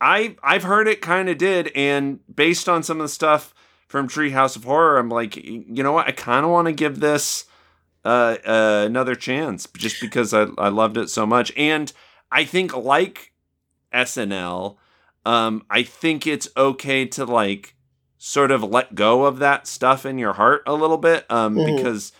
[0.00, 3.54] I I've heard it kind of did, and based on some of the stuff
[3.92, 6.08] from Treehouse of Horror, I'm like, you know what?
[6.08, 7.44] I kind of want to give this
[8.04, 11.92] uh, uh, another chance, just because I I loved it so much, and
[12.32, 13.32] I think like
[13.92, 14.76] SNL,
[15.26, 17.74] um, I think it's okay to like
[18.18, 21.76] sort of let go of that stuff in your heart a little bit, um, Mhm.
[21.76, 22.12] because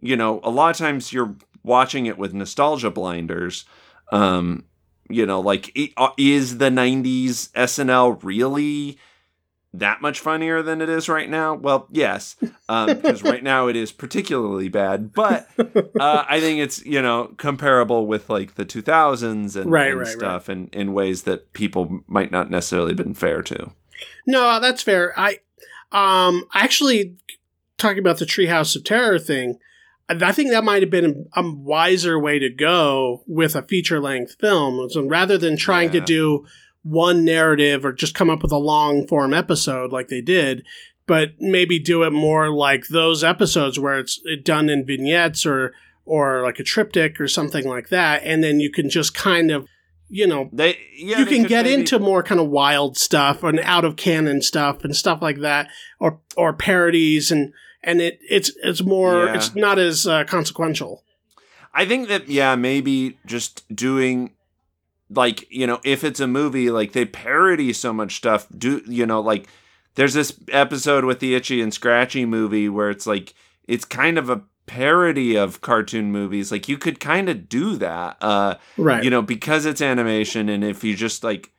[0.00, 3.64] you know a lot of times you're watching it with nostalgia blinders.
[4.12, 4.64] Um,
[5.08, 8.98] you know, like i- uh, is the '90s SNL really
[9.78, 11.54] that much funnier than it is right now?
[11.54, 12.36] Well, yes,
[12.68, 15.12] um, because right now it is particularly bad.
[15.12, 20.00] But uh, I think it's you know comparable with like the 2000s and, Right, and
[20.00, 23.72] right, stuff, and in ways that people might not necessarily been fair to.
[24.26, 25.12] No, that's fair.
[25.18, 25.38] I
[25.92, 27.16] um actually
[27.78, 29.58] talking about the Treehouse of Terror thing.
[30.08, 34.36] I think that might have been a wiser way to go with a feature length
[34.40, 34.88] film.
[34.90, 36.46] So rather than trying to do
[36.86, 40.64] one narrative or just come up with a long form episode like they did,
[41.06, 45.72] but maybe do it more like those episodes where it's done in vignettes or
[46.04, 49.66] or like a triptych or something like that, and then you can just kind of
[50.08, 53.42] you know They yeah, you they can get maybe- into more kind of wild stuff
[53.42, 55.68] and out of canon stuff and stuff like that,
[55.98, 59.34] or or parodies and and it it's it's more Yeah.
[59.34, 61.02] it's not as uh, consequential.
[61.74, 64.30] I think that yeah, maybe just doing
[65.10, 68.46] like you know if it's a movie like they parody so much stuff.
[68.56, 69.48] Do you know like
[69.94, 73.34] there's this episode with the Itchy and Scratchy movie where it's like
[73.66, 76.50] it's kind of a parody of cartoon movies.
[76.50, 78.16] Like you could kind of do that.
[78.20, 79.02] Uh, Right.
[79.04, 81.52] you know because it's animation and if you just like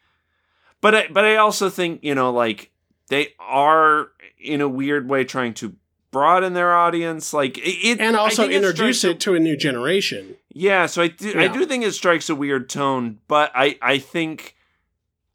[0.82, 2.72] but I, but I also think you know like
[3.10, 5.76] they are in a weird way trying to
[6.12, 10.36] broaden their audience like it, and also introduce it to a new generation.
[10.58, 13.98] Yeah so I do, I do think it strikes a weird tone but I I
[14.00, 14.56] think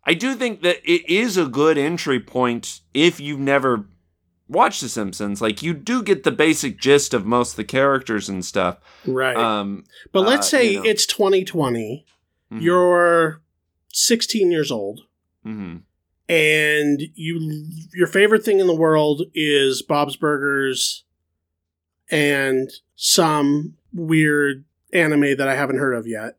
[0.05, 3.87] I do think that it is a good entry point if you've never
[4.49, 8.29] watched The Simpsons like you do get the basic gist of most of the characters
[8.29, 9.37] and stuff Right.
[9.37, 10.91] um but let's uh, say you know.
[10.91, 12.05] it's 2020.
[12.53, 13.41] mhm, You're
[13.93, 15.03] 16 years old.
[15.47, 15.83] mhm.
[16.29, 21.05] and you your favorite thing in the world is Bob's Burgers
[22.11, 26.37] and some weird anime that I haven't heard of yet.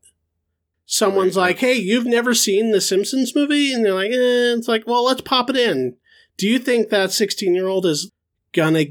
[0.86, 4.54] Someone's like, "Hey, you've never seen the Simpsons movie?" And they're like, eh.
[4.56, 5.96] "It's like, well, let's pop it in."
[6.36, 8.10] Do you think that sixteen-year-old is
[8.52, 8.86] gonna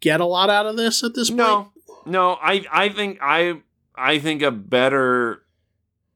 [0.00, 1.38] get a lot out of this at this point?
[1.38, 1.72] No,
[2.04, 2.38] no.
[2.42, 3.62] I I think I
[3.94, 5.42] I think a better.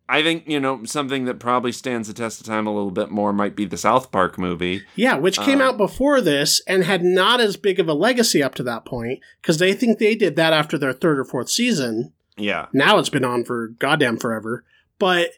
[0.06, 3.10] I think you know something that probably stands the test of time a little bit
[3.10, 4.82] more might be the South Park movie.
[4.96, 8.42] Yeah, which came Uh, out before this and had not as big of a legacy
[8.42, 11.48] up to that point because they think they did that after their third or fourth
[11.48, 12.12] season.
[12.36, 14.64] Yeah, Now it's been on for goddamn forever.
[14.98, 15.30] But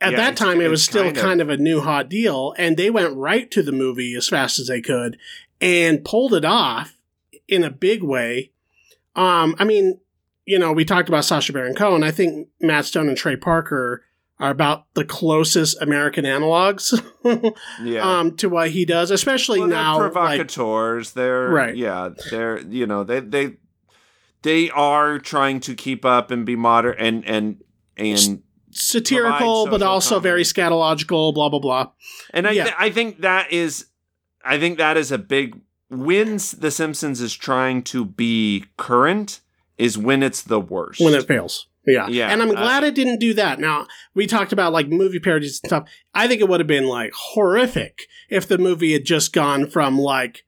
[0.00, 2.54] at Yeah, that time, it was still kind kind of- of, a new hot deal,
[2.58, 5.16] and they went right to the movie as fast as they could
[5.60, 6.96] and pulled it off
[7.48, 8.50] in a big way.
[9.14, 10.00] Um, I mean,
[10.46, 12.02] you know, we talked about Sacha Baron Cohen.
[12.02, 14.02] I think Matt Stone and Trey Parker
[14.40, 17.00] are about the closest American analogs
[17.84, 18.00] Yeah.
[18.20, 19.98] um, to what he does, especially well, now.
[19.98, 21.12] they're like- provocateurs.
[21.12, 21.76] they're Right.
[21.76, 23.52] Yeah, they're you know they they
[24.42, 27.62] they are trying to keep up and be modern and and
[27.96, 31.32] and satirical, but also very scatological.
[31.34, 31.90] Blah blah blah.
[32.30, 32.64] and I Yeah.
[32.64, 33.86] th- I think that is
[34.44, 39.40] I think that is a big when The Simpsons is trying to be current
[39.78, 41.00] is when it's the worst.
[41.00, 41.66] when it fails.
[41.86, 42.06] Yeah.
[42.08, 43.58] Yeah, And I'm uh, glad it didn't do that.
[43.58, 45.88] Now, we talked about like movie parodies and stuff.
[46.14, 49.98] I think it would have been like horrific if the movie had just gone from
[49.98, 50.44] like,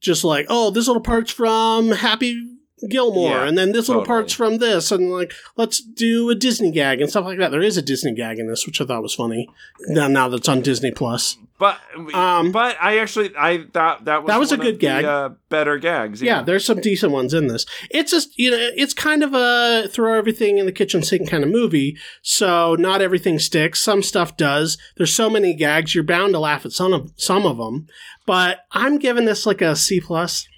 [0.00, 2.53] just like, oh, this little part's from Happy
[2.90, 6.70] Gilmore, Yeah, and then this little part's from this, and like, let's do a Disney
[6.70, 7.50] gag and stuff like that.
[7.50, 9.48] There is a Disney gag in this, which I thought was funny.
[9.88, 11.36] Now, now that's on Disney Plus.
[11.58, 11.78] but
[12.12, 15.04] Um, but I actually I thought that was That was a good of the, gag.
[15.04, 16.20] uh, better gags.
[16.20, 16.42] Yeah, Yeah.
[16.42, 17.64] there's some decent ones in this.
[17.90, 21.44] It's just you know, it's kind of a throw everything in the kitchen sink kind
[21.44, 21.96] of movie.
[22.22, 23.80] So not everything sticks.
[23.80, 24.76] Some stuff does.
[24.96, 27.86] There's so many gags, you're bound to laugh at some of some of them.
[28.26, 30.48] But I'm giving this like a C plus.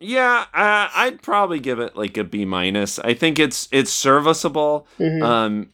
[0.00, 2.98] Yeah, uh, I'd probably give it like a B minus.
[2.98, 4.86] I think it's it's serviceable.
[4.98, 5.22] Mhm.
[5.22, 5.68] Um,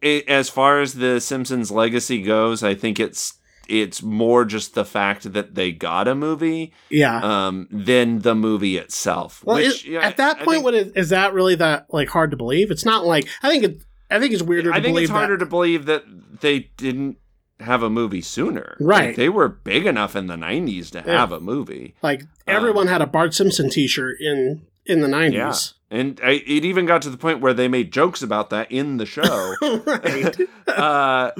[0.00, 3.34] it, as far as the Simpsons legacy goes, I think it's
[3.68, 7.20] it's more just the fact that they got a movie yeah.
[7.22, 9.42] um, than the movie itself.
[9.44, 12.08] well, which, yeah, at that I point, think, what is, is that really that like
[12.08, 12.70] hard to believe?
[12.70, 13.82] It's not like I think it.
[14.10, 14.84] I think it's weirder to believe.
[14.84, 15.44] I think it's harder that.
[15.44, 16.04] to believe that
[16.40, 17.16] they didn't
[17.60, 18.76] have a movie sooner.
[18.80, 19.08] Right.
[19.08, 21.20] Like, they were big enough in the '90s to Yeah.
[21.20, 21.94] have a movie.
[22.02, 25.48] Like everyone had a Bart Simpson T-shirt in in the Um, Yeah.
[25.50, 25.74] 90s.
[25.90, 28.96] And I, it even got to the point where they made jokes about that in
[28.96, 29.54] the show.
[29.86, 30.36] right.
[30.68, 31.30] uh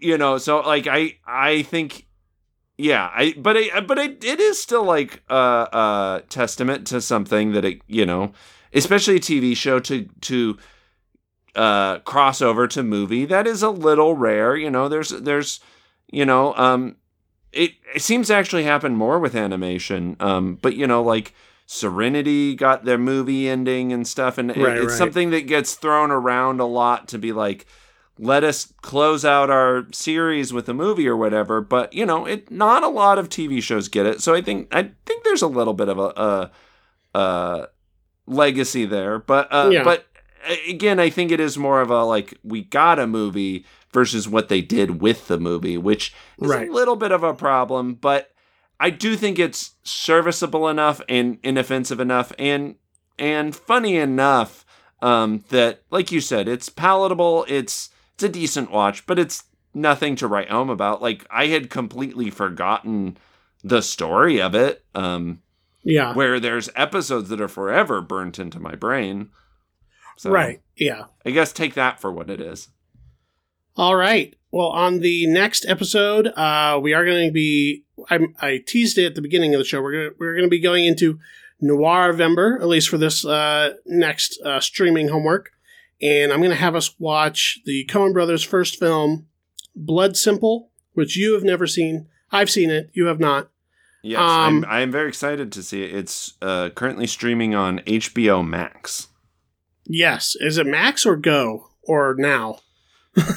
[0.00, 2.06] you know so like i i think
[2.78, 7.00] yeah i but i but I, it is still like a uh, uh testament to
[7.00, 8.32] something that it you know
[8.72, 10.56] especially a tv show to to
[11.56, 14.56] uh cross over to movie that is a little rare.
[14.56, 15.60] You know there's there's
[16.10, 16.96] you know um
[17.52, 20.16] it, it seems to actually happen more with animation.
[20.20, 21.34] Um but you know like
[21.66, 24.98] serenity got their movie ending and stuff and it- Right, it's right.
[24.98, 27.66] something that gets thrown around a lot to be like
[28.20, 31.60] let us close out our series with a movie or whatever.
[31.60, 34.20] But you know it not a lot of tv shows get it.
[34.22, 36.50] So i think i think there's a little bit of a,
[37.14, 37.68] a, a
[38.26, 39.18] legacy there.
[39.18, 39.84] But uh Yeah.
[39.84, 40.06] but
[40.68, 44.48] again i think it is more of a like we got a movie versus what
[44.48, 46.68] they did with the movie which is Right.
[46.68, 48.30] a little bit of a problem but
[48.80, 52.76] i do think it's serviceable enough and inoffensive enough and
[53.18, 54.64] and funny enough
[55.02, 60.16] um that like you said it's palatable it's it's a decent watch but it's nothing
[60.16, 63.16] to write home about like i had completely forgotten
[63.64, 65.40] the story of it um
[65.84, 66.14] Yeah.
[66.14, 69.30] where there's episodes that are forever burnt into my brain
[70.18, 70.60] so Right.
[70.76, 71.04] Yeah.
[71.24, 72.68] i guess take that for what it is
[73.76, 74.34] All right.
[74.50, 77.84] Well, on the next episode, uh, we are going to be.
[78.10, 79.80] I, I teased it at the beginning of the show.
[79.82, 81.18] We're gonna, we're going to be going into
[81.60, 85.50] Noir November, at least for this uh, next uh, streaming homework,
[86.00, 89.26] and I'm going to have us watch the Coen Brothers' first film,
[89.76, 92.08] Blood Simple, which you have never seen.
[92.32, 92.90] I've seen it.
[92.94, 93.50] You have not.
[94.02, 98.46] yes Um, I'm, I'm very excited to see it it's uh currently streaming on hbo
[98.46, 99.08] max
[99.88, 100.36] Yes.
[100.38, 102.58] Is it Max or Go or now?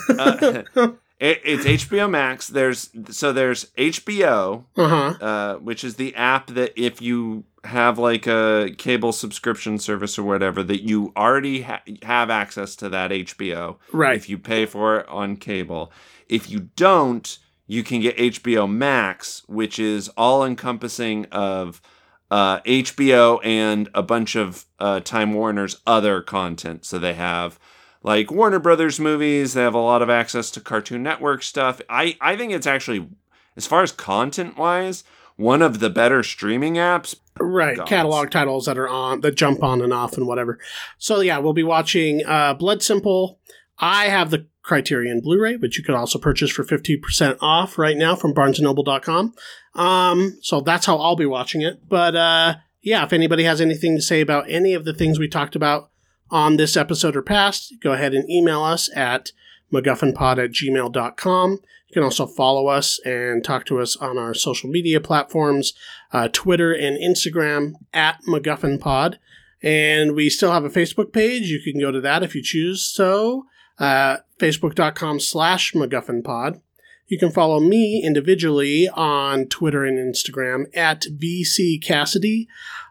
[0.09, 0.63] uh,
[1.19, 5.25] it, it's hbo max there's so there's hbo Uh huh.
[5.25, 10.23] uh, which is the app that if you have like a cable subscription service or
[10.23, 14.17] whatever that you already ha- have access to that HBO Right.
[14.17, 15.91] if you pay for it on cable.
[16.27, 17.37] If you don't,
[17.67, 21.81] you can get HBO Max, which is all encompassing of
[22.31, 26.85] uh, HBO and a bunch of uh, Time Warner's other content.
[26.85, 27.59] So they have
[28.01, 29.53] like Warner Brothers movies.
[29.53, 31.81] They have a lot of access to Cartoon Network stuff.
[31.89, 33.07] I I think it's actually
[33.55, 35.03] as far as content wise
[35.35, 37.15] one of the better streaming apps.
[37.39, 37.89] right gods.
[37.89, 40.59] catalog titles that are on that jump on and off and whatever
[40.97, 43.39] so yeah we'll be watching uh blood simple
[43.81, 48.15] i have the criterion blu-ray which you could also purchase for 50% off right now
[48.15, 49.33] from barnesandnoble.com
[49.75, 53.95] um so that's how i'll be watching it but uh yeah if anybody has anything
[53.95, 55.89] to say about any of the things we talked about
[56.29, 59.31] on this episode or past go ahead and email us at
[59.71, 61.51] MacGuffinPod at gmail.com.
[61.51, 65.73] You can also follow us and talk to us on our social media platforms,
[66.11, 69.17] uh, Twitter and Instagram at MacGuffinPod.
[69.63, 71.49] And we still have a Facebook page.
[71.49, 73.45] You can go to that if you choose so,
[73.81, 76.61] uh, facebook.com slash MacGuffinPod.
[77.07, 82.47] You can follow me individually on Twitter and Instagram at VC Cassidy.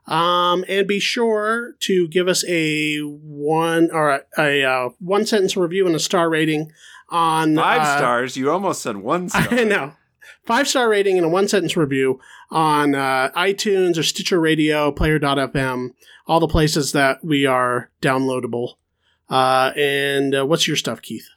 [0.06, 5.56] Um, and be sure to give us a one or a, a uh, one sentence
[5.56, 6.72] review and a star rating
[7.08, 8.36] on Five uh, stars.
[8.36, 9.46] You almost said one star.
[9.50, 9.92] I know.
[10.44, 15.94] Five star rating and a one sentence review on uh, iTunes or Stitcher Radio, Player.fm,
[16.26, 18.74] all the places that we are downloadable.
[19.30, 21.28] Uh, and uh, what's your stuff, Keith?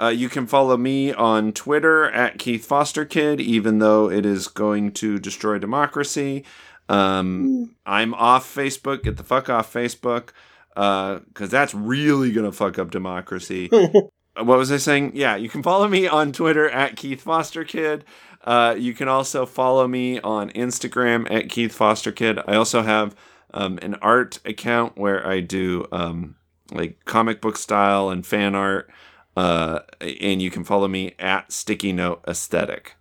[0.00, 4.48] Uh, you can follow me on Twitter at Keith Foster Kid, even though it is
[4.48, 6.44] going to destroy democracy.
[6.88, 9.02] Um, I'm off Facebook.
[9.02, 10.30] Get the fuck off Facebook,
[10.74, 13.68] because that's really gonna fuck up democracy.
[14.36, 15.12] what was I saying?
[15.14, 18.04] Yeah, you can follow me on Twitter at Keith Foster Kid.
[18.44, 22.38] Uh, you can also follow me on Instagram at Keith Foster Kid.
[22.46, 23.16] I also have
[23.52, 26.36] um, an art account where I do um,
[26.70, 28.90] like comic book style and fan art.
[29.36, 32.96] Uh, and you can follow me at Sticky Note Aesthetic.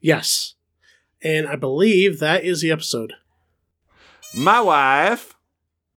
[0.00, 0.54] Yes.
[1.22, 3.14] And I believe that is the episode.
[4.34, 5.33] My wife